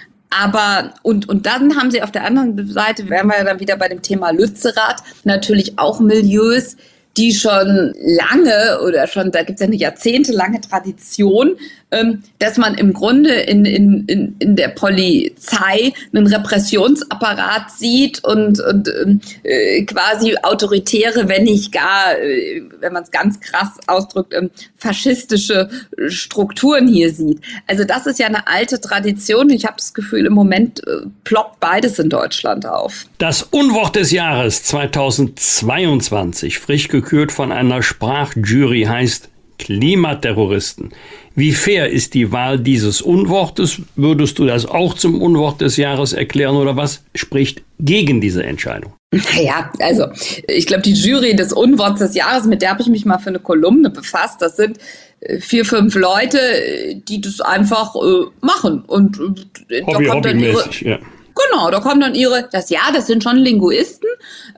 aber, 0.40 0.95
und, 1.03 1.29
und 1.29 1.47
dann 1.47 1.77
haben 1.77 1.90
sie 1.90 2.03
auf 2.03 2.12
der 2.12 2.25
anderen 2.25 2.68
Seite, 2.68 3.09
wären 3.09 3.29
wir 3.29 3.38
ja 3.38 3.45
dann 3.45 3.61
wieder 3.61 3.77
bei 3.77 3.88
dem 3.88 4.03
Thema 4.03 4.31
Lützerath, 4.31 5.03
natürlich 5.25 5.79
auch 5.79 6.01
Milieus, 6.01 6.77
die 7.16 7.33
schon 7.35 7.95
lange 8.01 8.81
oder 8.87 9.07
schon, 9.07 9.31
da 9.31 9.42
gibt 9.42 9.57
es 9.57 9.61
ja 9.61 9.66
eine 9.66 9.77
jahrzehntelange 9.77 10.61
Tradition, 10.61 11.57
dass 12.38 12.57
man 12.57 12.74
im 12.74 12.92
Grunde 12.92 13.33
in, 13.35 13.64
in, 13.64 14.05
in, 14.07 14.37
in 14.38 14.57
der 14.57 14.68
Polizei 14.68 15.92
einen 16.14 16.26
Repressionsapparat 16.26 17.70
sieht 17.70 18.24
und, 18.24 18.61
und 18.61 18.88
äh, 19.42 19.83
quasi 19.85 20.37
autoritäre, 20.42 21.28
wenn 21.28 21.44
nicht 21.44 21.70
gar, 21.70 22.18
äh, 22.18 22.62
wenn 22.81 22.94
man 22.94 23.02
es 23.02 23.11
ganz 23.11 23.40
krass 23.40 23.78
ausdrückt, 23.87 24.33
ähm, 24.35 24.50
faschistische 24.76 25.68
Strukturen 26.09 26.88
hier 26.88 27.12
sieht. 27.12 27.40
Also 27.66 27.85
das 27.85 28.07
ist 28.07 28.18
ja 28.18 28.26
eine 28.26 28.46
alte 28.46 28.81
Tradition. 28.81 29.50
Ich 29.50 29.66
habe 29.66 29.76
das 29.76 29.92
Gefühl, 29.92 30.24
im 30.24 30.33
Moment 30.33 30.87
äh, 30.87 31.07
ploppt 31.24 31.61
beides 31.61 31.98
in 31.98 32.09
Deutschland 32.09 32.64
auf. 32.64 33.05
Das 33.18 33.42
Unwort 33.42 33.96
des 33.96 34.12
Jahres 34.12 34.62
2022, 34.64 36.59
frisch 36.59 36.88
gekürt 36.88 37.33
von 37.33 37.52
einer 37.52 37.83
Sprachjury, 37.83 38.85
heißt 38.85 39.28
Klimaterroristen. 39.59 40.92
Wie 41.35 41.53
fair 41.53 41.90
ist 41.90 42.14
die 42.14 42.31
Wahl 42.33 42.59
dieses 42.59 43.01
Unwortes? 43.01 43.81
Würdest 43.97 44.38
du 44.38 44.47
das 44.47 44.66
auch 44.66 44.95
zum 44.95 45.21
Unwort 45.21 45.61
des 45.61 45.77
Jahres 45.77 46.12
erklären 46.12 46.57
oder 46.57 46.77
was 46.77 47.05
spricht 47.14 47.62
gegen 47.79 48.21
diese 48.21 48.42
Entscheidung? 48.45 48.92
Naja, 49.12 49.71
also 49.79 50.07
ich 50.49 50.66
glaube, 50.66 50.83
die 50.83 50.95
Jury 50.95 51.37
des 51.37 51.53
Unworts 51.53 52.01
des 52.01 52.14
Jahres, 52.14 52.47
mit 52.47 52.62
der 52.62 52.71
habe 52.71 52.83
ich 52.83 52.88
mich 52.88 53.05
mal 53.05 53.18
für 53.18 53.31
eine 53.31 53.40
Kolumne 53.40 53.90
befasst. 53.90 54.40
Das 54.40 54.57
sind 54.57 54.79
äh, 55.21 55.38
vier, 55.38 55.64
fünf 55.64 55.95
Leute, 55.95 56.38
die 57.09 57.21
das 57.21 57.40
einfach 57.40 57.95
äh, 57.95 58.25
machen. 58.40 58.83
Und 58.87 59.18
äh, 59.68 59.83
Hobby, 59.83 60.05
da 60.07 60.11
kommt 60.12 60.25
dann 60.25 60.40
ihre, 60.40 60.64
ja. 60.81 60.99
Genau, 61.35 61.71
da 61.71 61.81
kommen 61.81 62.01
dann 62.01 62.14
ihre, 62.14 62.49
das 62.51 62.71
ja, 62.71 62.81
das 62.92 63.07
sind 63.07 63.23
schon 63.23 63.37
Linguisten, 63.37 64.09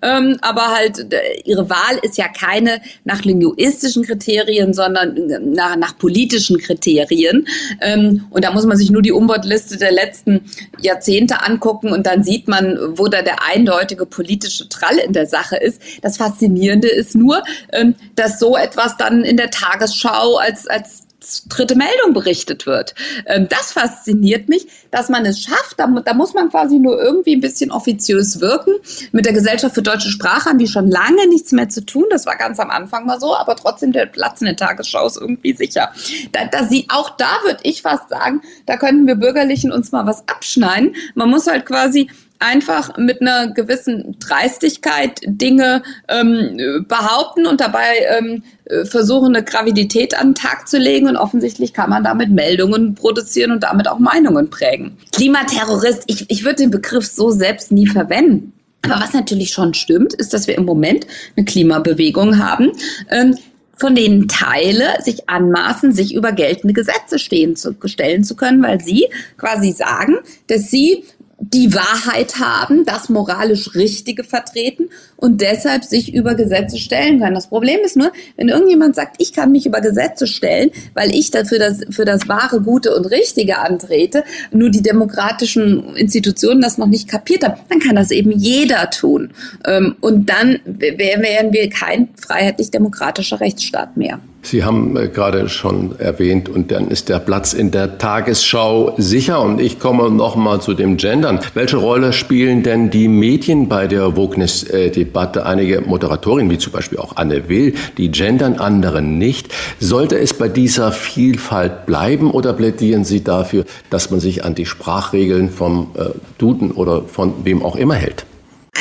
ähm, 0.03 0.39
aber 0.41 0.69
halt 0.69 1.07
ihre 1.45 1.71
Wahl 1.71 1.99
ist 2.03 2.19
ja 2.19 2.27
keine 2.29 2.81
nach 3.05 3.23
linguistischen 3.23 4.05
Kriterien, 4.05 4.75
sondern 4.75 5.15
nach, 5.53 5.77
nach 5.77 5.99
politischen 5.99 6.59
Kriterien. 6.59 7.47
Ähm, 7.81 8.27
und 8.31 8.45
da 8.45 8.53
muss 8.53 8.67
man 8.67 8.77
sich 8.77 8.91
nur 8.91 9.03
die 9.03 9.13
Umwortliste 9.13 9.77
der 9.77 9.93
letzten 9.93 10.45
Jahrzehnte 10.81 11.43
angucken 11.43 11.93
und 11.93 12.07
dann 12.07 12.25
sieht 12.25 12.49
man, 12.49 12.79
wo 12.99 13.09
da 13.09 13.23
der 13.23 13.43
eindeutige 13.43 14.07
politische 14.07 14.69
Trall 14.69 14.99
in 14.99 15.13
der 15.13 15.27
Sache 15.27 15.57
ist. 15.57 15.81
Das 16.03 16.17
Faszinierende 16.17 16.89
ist 16.89 17.15
nur, 17.15 17.43
ähm, 17.73 17.95
dass 18.17 18.39
so 18.39 18.57
etwas 18.57 18.97
dann 18.97 19.23
in 19.25 19.37
der 19.37 19.51
Tagesschau 19.51 20.37
als, 20.37 20.67
als 20.67 21.05
dritte 21.49 21.75
Meldung 21.77 22.13
berichtet 22.13 22.67
wird. 22.67 22.95
Ähm, 23.27 23.49
das 23.49 23.73
fasziniert 23.73 24.49
mich, 24.49 24.67
dass 24.91 25.09
man 25.09 25.25
es 25.27 25.41
schafft. 25.41 25.79
Da, 25.79 25.87
da, 25.87 26.15
muss 26.15 26.35
man 26.35 26.51
quasi 26.51 26.79
nur 26.79 27.01
irgendwie 27.01 27.35
ein 27.35 27.41
bisschen 27.41 27.71
offiziös 27.71 28.41
wirken. 28.41 28.75
Mit 29.13 29.27
der 29.27 29.33
Gesellschaft 29.33 29.75
für 29.75 29.83
deutsche 29.83 30.11
Sprache 30.11 30.51
haben 30.51 30.59
die 30.59 30.69
schon 30.69 30.89
lange 30.89 31.27
nichts 31.29 31.53
mehr 31.53 31.69
zu 31.69 31.85
tun. 31.85 32.05
Das 32.11 32.27
war 32.27 32.37
ganz 32.37 32.61
am 32.61 32.71
Anfang 32.71 33.07
mal 33.07 33.21
so, 33.21 33.37
aber 33.37 33.57
trotzdem 33.57 33.93
der 33.93 34.07
Platz 34.07 34.41
in 34.41 34.47
der 34.47 34.57
Tagesschau 34.57 35.07
ist 35.07 35.17
irgendwie 35.17 35.55
sicher. 35.55 35.93
Da, 36.33 36.47
da 36.47 36.65
sie, 36.65 36.87
auch 36.89 37.11
da 37.11 37.39
würde 37.45 37.61
ich 37.63 37.83
fast 37.83 38.09
sagen, 38.09 38.43
da 38.67 38.77
könnten 38.77 39.07
wir 39.07 39.17
Bürgerlichen 39.17 39.73
uns 39.73 39.93
mal 39.93 40.07
was 40.07 40.29
abschneiden. 40.29 40.95
Man 41.15 41.31
muss 41.31 41.47
halt 41.47 41.67
quasi 41.67 42.11
einfach 42.45 42.97
mit 42.99 43.21
einer 43.21 43.53
gewissen 43.53 44.17
Dreistigkeit 44.21 45.21
Dinge 45.25 45.83
ähm, 46.09 46.85
behaupten 46.89 47.47
und 47.47 47.61
dabei 47.61 48.07
ähm, 48.19 48.43
versuchen, 48.87 49.35
eine 49.35 49.45
Gravidität 49.45 50.19
an 50.19 50.29
den 50.29 50.35
Tag 50.35 50.69
zu 50.69 50.79
legen. 50.79 51.09
Und 51.09 51.17
offensichtlich 51.17 51.73
kann 51.73 51.91
man 51.91 52.05
damit 52.05 52.31
Meldungen 52.31 52.95
produzieren 52.95 53.51
und 53.51 53.63
damit 53.63 53.89
auch 53.89 53.99
Meinungen 53.99 54.51
prägen. 54.51 54.97
Klimaterrorist, 55.13 56.05
ich, 56.07 56.31
ich 56.31 56.45
würde 56.45 56.57
den 56.57 56.71
Begriff 56.71 57.07
so 57.07 57.31
selbst 57.31 57.73
nie 57.73 57.87
verwenden. 57.87 58.53
Aber 58.83 59.01
was 59.01 59.15
natürlich 59.15 59.51
schon 59.51 59.73
stimmt, 59.75 60.13
ist, 60.15 60.35
dass 60.35 60.47
wir 60.47 60.57
im 60.57 60.67
Moment 60.67 61.07
eine 61.37 61.45
Klimabewegung 61.45 62.39
haben, 62.39 62.73
ähm, 63.11 63.37
von 63.77 63.95
denen 63.95 64.29
Teile 64.29 65.03
sich 65.03 65.29
anmaßen, 65.29 65.93
sich 65.93 66.15
über 66.15 66.33
geltende 66.33 66.75
Gesetze 66.75 67.19
stehen 67.19 67.57
zu, 67.57 67.75
stellen 67.87 68.23
zu 68.25 68.37
können, 68.37 68.63
weil 68.63 68.81
sie 68.81 69.07
quasi 69.37 69.73
sagen, 69.73 70.19
dass 70.47 70.71
sie 70.71 71.05
die 71.39 71.75
Wahrheit 71.75 72.37
haben, 72.39 72.85
das 72.85 73.09
moralisch 73.09 73.75
Richtige 73.75 74.25
vertreten 74.25 74.89
und 75.17 75.41
deshalb 75.41 75.85
sich 75.85 76.15
über 76.15 76.35
Gesetze 76.35 76.79
stellen 76.79 77.21
können. 77.21 77.35
Das 77.35 77.49
Problem 77.49 77.81
ist 77.85 77.97
nur, 77.97 78.13
wenn 78.37 78.49
irgendjemand 78.49 78.95
sagt, 78.95 79.17
ich 79.19 79.33
kann 79.33 79.53
mich 79.53 79.67
über 79.67 79.81
Gesetze 79.81 80.27
stellen, 80.27 80.71
weil 80.95 81.15
ich 81.15 81.31
dafür 81.31 81.59
das, 81.59 81.81
für 81.91 82.05
das 82.05 82.29
wahre, 82.29 82.61
Gute 82.61 82.95
und 82.95 83.07
Richtige 83.07 83.59
antrete, 83.59 84.25
nur 84.53 84.71
die 84.71 84.83
demokratischen 84.83 85.97
Institutionen 85.97 86.61
das 86.61 86.79
noch 86.79 86.87
nicht 86.87 87.09
kapiert 87.09 87.45
haben, 87.45 87.61
dann 87.69 87.81
kann 87.81 87.97
das 87.97 88.11
eben 88.11 88.33
jeder 88.33 88.91
tun. 88.91 89.31
Ähm, 89.67 89.97
und 90.01 90.31
dann 90.31 90.61
wären 90.65 91.53
wir 91.53 91.69
kein 91.69 92.09
freiheitlich-demokratischer 92.17 93.41
Rechtsstaat 93.41 93.97
mehr. 93.97 94.21
Sie 94.45 94.63
haben 94.63 94.97
äh, 94.97 95.09
gerade 95.09 95.49
schon 95.49 95.99
erwähnt, 95.99 96.49
und 96.49 96.71
dann 96.71 96.89
ist 96.89 97.09
der 97.09 97.19
Platz 97.19 97.55
in 97.55 97.71
der 97.71 97.99
Tagesschau 97.99 98.95
sicher. 98.99 99.41
Und 99.41 99.61
ich 99.61 99.79
komme 99.79 100.11
noch 100.11 100.37
mal 100.37 100.61
zu 100.61 100.75
dem 100.75 100.97
Gendern. 100.99 101.41
Welche 101.55 101.79
Rolle 101.79 102.13
spielen 102.13 102.63
denn 102.63 102.91
die 102.91 103.09
Medien 103.09 103.69
bei 103.69 103.87
der 103.87 104.17
Wokeness-Debatte? 104.17 105.47
Einige 105.47 105.81
Moderatorinnen, 105.81 106.51
wie 106.51 106.59
zum 106.59 106.73
Beispiel 106.73 106.99
auch 106.99 107.17
Anne 107.17 107.49
Will, 107.49 107.75
die 107.97 108.11
gendern, 108.11 108.57
andere 108.59 109.01
nicht. 109.01 109.53
Sollte 109.81 110.19
es 110.19 110.35
bei 110.35 110.49
dieser 110.49 110.93
Vielfalt 110.93 111.87
bleiben 111.87 112.31
oder 112.31 112.53
plädieren 112.53 113.05
Sie 113.05 113.25
dafür, 113.25 113.65
dass 113.91 114.11
man 114.11 114.21
sich 114.21 114.45
an 114.45 114.55
die 114.55 114.67
Sprachregeln 114.67 115.51
vom 115.51 115.91
äh, 115.95 116.11
Duden 116.39 116.71
oder 116.71 117.03
von 117.03 117.45
wem 117.45 117.63
auch 117.63 117.77
immer 117.77 117.95
hält? 117.95 118.27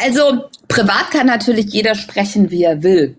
Also 0.03 0.43
privat 0.67 1.11
kann 1.11 1.27
natürlich 1.27 1.67
jeder 1.67 1.95
sprechen, 1.95 2.51
wie 2.51 2.63
er 2.63 2.83
will. 2.83 3.15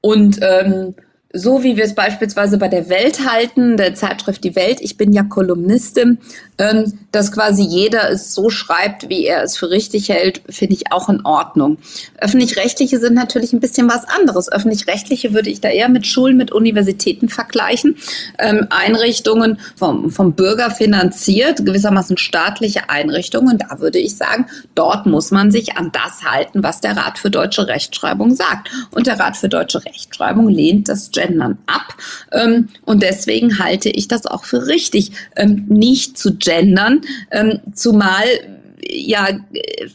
Und 0.00 0.38
ähm, 0.42 0.94
so 1.34 1.64
wie 1.64 1.76
wir 1.76 1.84
es 1.84 1.96
beispielsweise 1.96 2.58
bei 2.58 2.68
der 2.68 2.88
Welt 2.88 3.28
halten, 3.28 3.76
der 3.76 3.94
Zeitschrift 3.96 4.44
Die 4.44 4.54
Welt, 4.54 4.78
ich 4.80 4.96
bin 4.96 5.12
ja 5.12 5.24
Kolumnistin, 5.24 6.18
ähm, 6.58 6.92
dass 7.10 7.32
quasi 7.32 7.62
jeder 7.62 8.08
es 8.10 8.34
so 8.34 8.50
schreibt, 8.50 9.08
wie 9.08 9.26
er 9.26 9.42
es 9.42 9.56
für 9.56 9.70
richtig 9.70 10.08
hält, 10.08 10.42
finde 10.48 10.74
ich 10.74 10.92
auch 10.92 11.08
in 11.08 11.24
Ordnung. 11.24 11.78
Öffentlich-rechtliche 12.18 13.00
sind 13.00 13.14
natürlich 13.14 13.52
ein 13.52 13.58
bisschen 13.58 13.88
was 13.88 14.04
anderes. 14.08 14.50
Öffentlich-rechtliche 14.50 15.34
würde 15.34 15.50
ich 15.50 15.60
da 15.60 15.68
eher 15.68 15.88
mit 15.88 16.06
Schulen, 16.06 16.36
mit 16.36 16.52
Universitäten 16.52 17.28
vergleichen. 17.28 17.96
Ähm, 18.38 18.68
Einrichtungen 18.70 19.58
vom, 19.74 20.10
vom 20.10 20.34
Bürger 20.34 20.70
finanziert, 20.70 21.66
gewissermaßen 21.66 22.16
staatliche 22.16 22.88
Einrichtungen. 22.88 23.58
Da 23.58 23.80
würde 23.80 23.98
ich 23.98 24.16
sagen, 24.16 24.46
dort 24.76 25.06
muss 25.06 25.32
man 25.32 25.50
sich 25.50 25.76
an 25.76 25.90
das 25.92 26.24
halten, 26.24 26.62
was 26.62 26.80
der 26.80 26.96
Rat 26.96 27.18
für 27.18 27.30
deutsche 27.30 27.66
Rechtschreibung 27.66 28.34
sagt. 28.34 28.70
Und 28.92 29.08
der 29.08 29.18
Rat 29.18 29.36
für 29.36 29.48
deutsche 29.48 29.84
Rechtschreibung 29.84 30.48
lehnt 30.48 30.88
das 30.88 31.10
Gendern 31.24 31.58
ab. 31.66 31.94
Ähm, 32.32 32.68
und 32.84 33.02
deswegen 33.02 33.58
halte 33.58 33.88
ich 33.88 34.08
das 34.08 34.26
auch 34.26 34.44
für 34.44 34.66
richtig, 34.66 35.12
ähm, 35.36 35.66
nicht 35.68 36.18
zu 36.18 36.36
gendern, 36.36 37.02
ähm, 37.30 37.60
zumal 37.74 38.24
ja 38.86 39.28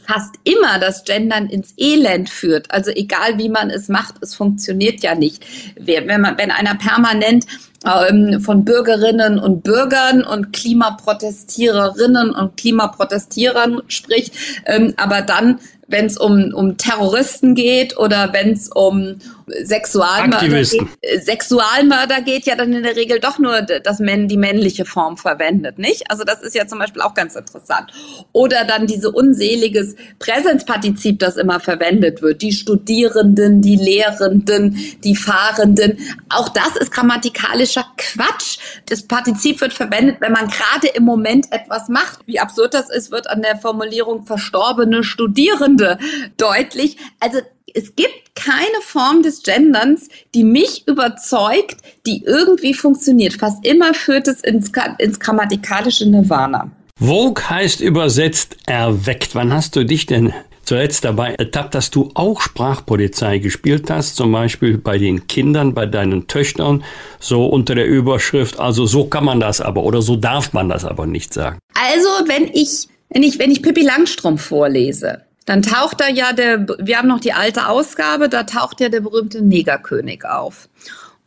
fast 0.04 0.34
immer 0.42 0.80
das 0.80 1.04
Gendern 1.04 1.46
ins 1.46 1.74
Elend 1.76 2.28
führt. 2.28 2.72
Also 2.72 2.90
egal 2.90 3.38
wie 3.38 3.48
man 3.48 3.70
es 3.70 3.88
macht, 3.88 4.16
es 4.20 4.34
funktioniert 4.34 5.00
ja 5.02 5.14
nicht. 5.14 5.44
Wenn, 5.78 6.20
man, 6.20 6.36
wenn 6.38 6.50
einer 6.50 6.74
permanent 6.74 7.46
von 7.82 8.64
Bürgerinnen 8.64 9.38
und 9.38 9.62
Bürgern 9.62 10.22
und 10.22 10.52
Klimaprotestiererinnen 10.52 12.34
und 12.34 12.56
Klimaprotestierern 12.58 13.80
spricht, 13.86 14.34
aber 14.96 15.22
dann 15.22 15.60
wenn 15.90 16.06
es 16.06 16.16
um, 16.16 16.54
um 16.54 16.76
Terroristen 16.76 17.54
geht 17.54 17.98
oder 17.98 18.32
wenn 18.32 18.52
es 18.52 18.68
um 18.68 19.16
Sexualmörder 19.64 20.62
geht, 20.62 21.24
Sexualmörder 21.24 22.20
geht, 22.22 22.46
ja 22.46 22.56
dann 22.56 22.72
in 22.72 22.82
der 22.82 22.96
Regel 22.96 23.20
doch 23.20 23.38
nur 23.38 23.62
das 23.62 23.98
Män 23.98 24.28
die 24.28 24.36
männliche 24.36 24.84
Form 24.84 25.16
verwendet, 25.16 25.78
nicht? 25.78 26.10
Also 26.10 26.24
das 26.24 26.42
ist 26.42 26.54
ja 26.54 26.66
zum 26.66 26.78
Beispiel 26.78 27.02
auch 27.02 27.14
ganz 27.14 27.34
interessant. 27.34 27.92
Oder 28.32 28.64
dann 28.64 28.86
diese 28.86 29.10
unseliges 29.10 29.96
Präsenzpartizip, 30.18 31.18
das 31.18 31.36
immer 31.36 31.60
verwendet 31.60 32.22
wird. 32.22 32.42
Die 32.42 32.52
Studierenden, 32.52 33.62
die 33.62 33.76
Lehrenden, 33.76 34.78
die 35.04 35.16
Fahrenden. 35.16 35.98
Auch 36.28 36.48
das 36.48 36.76
ist 36.76 36.92
grammatikalischer 36.92 37.86
Quatsch. 37.96 38.58
Das 38.86 39.02
Partizip 39.02 39.60
wird 39.60 39.72
verwendet, 39.72 40.16
wenn 40.20 40.32
man 40.32 40.48
gerade 40.48 40.88
im 40.88 41.04
Moment 41.04 41.52
etwas 41.52 41.88
macht. 41.88 42.20
Wie 42.26 42.40
absurd 42.40 42.74
das 42.74 42.90
ist, 42.90 43.10
wird 43.10 43.28
an 43.28 43.42
der 43.42 43.56
Formulierung 43.56 44.26
verstorbene 44.26 45.04
Studierende 45.04 45.98
deutlich. 46.36 46.96
Also 47.20 47.40
es 47.74 47.94
gibt 47.96 48.34
keine 48.34 48.80
Form 48.82 49.22
des 49.22 49.42
Genderns, 49.42 50.08
die 50.34 50.44
mich 50.44 50.86
überzeugt, 50.86 51.76
die 52.06 52.24
irgendwie 52.24 52.74
funktioniert. 52.74 53.34
Fast 53.34 53.64
immer 53.66 53.94
führt 53.94 54.28
es 54.28 54.40
ins, 54.40 54.70
ins 54.98 55.20
grammatikalische 55.20 56.08
Nirvana. 56.08 56.70
Vogue 56.98 57.42
heißt 57.48 57.80
übersetzt 57.80 58.56
erweckt. 58.66 59.34
Wann 59.34 59.52
hast 59.52 59.74
du 59.74 59.84
dich 59.84 60.06
denn 60.06 60.32
zuletzt 60.64 61.04
dabei 61.04 61.34
ertappt, 61.34 61.74
dass 61.74 61.90
du 61.90 62.10
auch 62.14 62.40
Sprachpolizei 62.40 63.38
gespielt 63.38 63.90
hast, 63.90 64.16
zum 64.16 64.32
Beispiel 64.32 64.78
bei 64.78 64.98
den 64.98 65.26
Kindern, 65.26 65.74
bei 65.74 65.86
deinen 65.86 66.26
Töchtern, 66.26 66.84
so 67.18 67.46
unter 67.46 67.74
der 67.74 67.86
Überschrift, 67.86 68.60
also 68.60 68.86
so 68.86 69.06
kann 69.06 69.24
man 69.24 69.40
das 69.40 69.60
aber 69.60 69.82
oder 69.82 70.02
so 70.02 70.16
darf 70.16 70.52
man 70.52 70.68
das 70.68 70.84
aber 70.84 71.06
nicht 71.06 71.34
sagen. 71.34 71.58
Also 71.74 72.08
wenn 72.26 72.48
ich, 72.52 72.86
wenn 73.08 73.22
ich, 73.22 73.38
wenn 73.38 73.50
ich 73.50 73.62
Pippi 73.62 73.82
Langstrumpf 73.82 74.42
vorlese, 74.42 75.22
dann 75.46 75.62
taucht 75.62 76.00
da 76.00 76.08
ja 76.08 76.32
der, 76.32 76.66
wir 76.78 76.98
haben 76.98 77.08
noch 77.08 77.20
die 77.20 77.32
alte 77.32 77.68
Ausgabe, 77.68 78.28
da 78.28 78.44
taucht 78.44 78.80
ja 78.80 78.88
der 78.88 79.00
berühmte 79.00 79.42
Negerkönig 79.42 80.24
auf. 80.24 80.68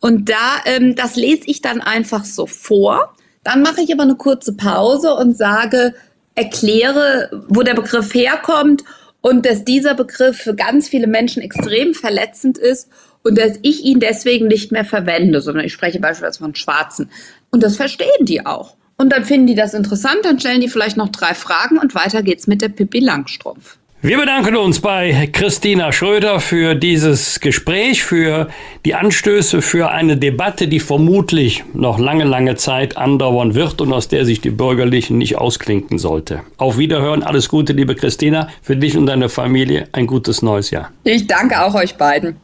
Und 0.00 0.28
da, 0.28 0.60
ähm, 0.66 0.94
das 0.94 1.16
lese 1.16 1.42
ich 1.46 1.62
dann 1.62 1.80
einfach 1.80 2.24
so 2.24 2.46
vor. 2.46 3.14
Dann 3.42 3.62
mache 3.62 3.80
ich 3.82 3.92
aber 3.92 4.02
eine 4.02 4.16
kurze 4.16 4.54
Pause 4.54 5.14
und 5.14 5.36
sage, 5.36 5.94
erkläre, 6.34 7.44
wo 7.48 7.62
der 7.62 7.74
Begriff 7.74 8.14
herkommt 8.14 8.84
und 9.20 9.46
dass 9.46 9.64
dieser 9.64 9.94
Begriff 9.94 10.36
für 10.36 10.54
ganz 10.54 10.88
viele 10.88 11.06
Menschen 11.06 11.42
extrem 11.42 11.94
verletzend 11.94 12.58
ist 12.58 12.88
und 13.22 13.38
dass 13.38 13.58
ich 13.62 13.82
ihn 13.84 14.00
deswegen 14.00 14.48
nicht 14.48 14.72
mehr 14.72 14.84
verwende, 14.84 15.40
sondern 15.40 15.64
ich 15.64 15.72
spreche 15.72 16.00
beispielsweise 16.00 16.40
von 16.40 16.54
Schwarzen. 16.54 17.10
Und 17.50 17.62
das 17.62 17.76
verstehen 17.76 18.26
die 18.26 18.44
auch. 18.44 18.76
Und 18.96 19.10
dann 19.10 19.24
finden 19.24 19.46
die 19.46 19.54
das 19.54 19.74
interessant, 19.74 20.18
dann 20.22 20.38
stellen 20.38 20.60
die 20.60 20.68
vielleicht 20.68 20.96
noch 20.96 21.08
drei 21.08 21.34
Fragen 21.34 21.78
und 21.78 21.94
weiter 21.94 22.22
geht's 22.22 22.46
mit 22.46 22.62
der 22.62 22.68
Pippi 22.68 23.00
Langstrumpf. 23.00 23.78
Wir 24.04 24.18
bedanken 24.18 24.54
uns 24.56 24.80
bei 24.80 25.30
Christina 25.32 25.90
Schröder 25.90 26.38
für 26.38 26.74
dieses 26.74 27.40
Gespräch, 27.40 28.04
für 28.04 28.48
die 28.84 28.94
Anstöße, 28.94 29.62
für 29.62 29.92
eine 29.92 30.18
Debatte, 30.18 30.68
die 30.68 30.78
vermutlich 30.78 31.64
noch 31.72 31.98
lange, 31.98 32.24
lange 32.24 32.56
Zeit 32.56 32.98
andauern 32.98 33.54
wird 33.54 33.80
und 33.80 33.94
aus 33.94 34.08
der 34.08 34.26
sich 34.26 34.42
die 34.42 34.50
Bürgerlichen 34.50 35.16
nicht 35.16 35.38
ausklinken 35.38 35.96
sollte. 35.96 36.42
Auf 36.58 36.76
Wiederhören, 36.76 37.22
alles 37.22 37.48
Gute, 37.48 37.72
liebe 37.72 37.94
Christina, 37.94 38.48
für 38.60 38.76
dich 38.76 38.94
und 38.94 39.06
deine 39.06 39.30
Familie 39.30 39.88
ein 39.92 40.06
gutes 40.06 40.42
neues 40.42 40.70
Jahr. 40.70 40.90
Ich 41.04 41.26
danke 41.26 41.64
auch 41.64 41.74
euch 41.74 41.94
beiden. 41.94 42.36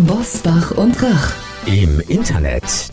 Bosbach 0.00 0.72
und 0.72 1.02
Rach. 1.02 1.32
Im 1.64 2.00
Internet 2.06 2.92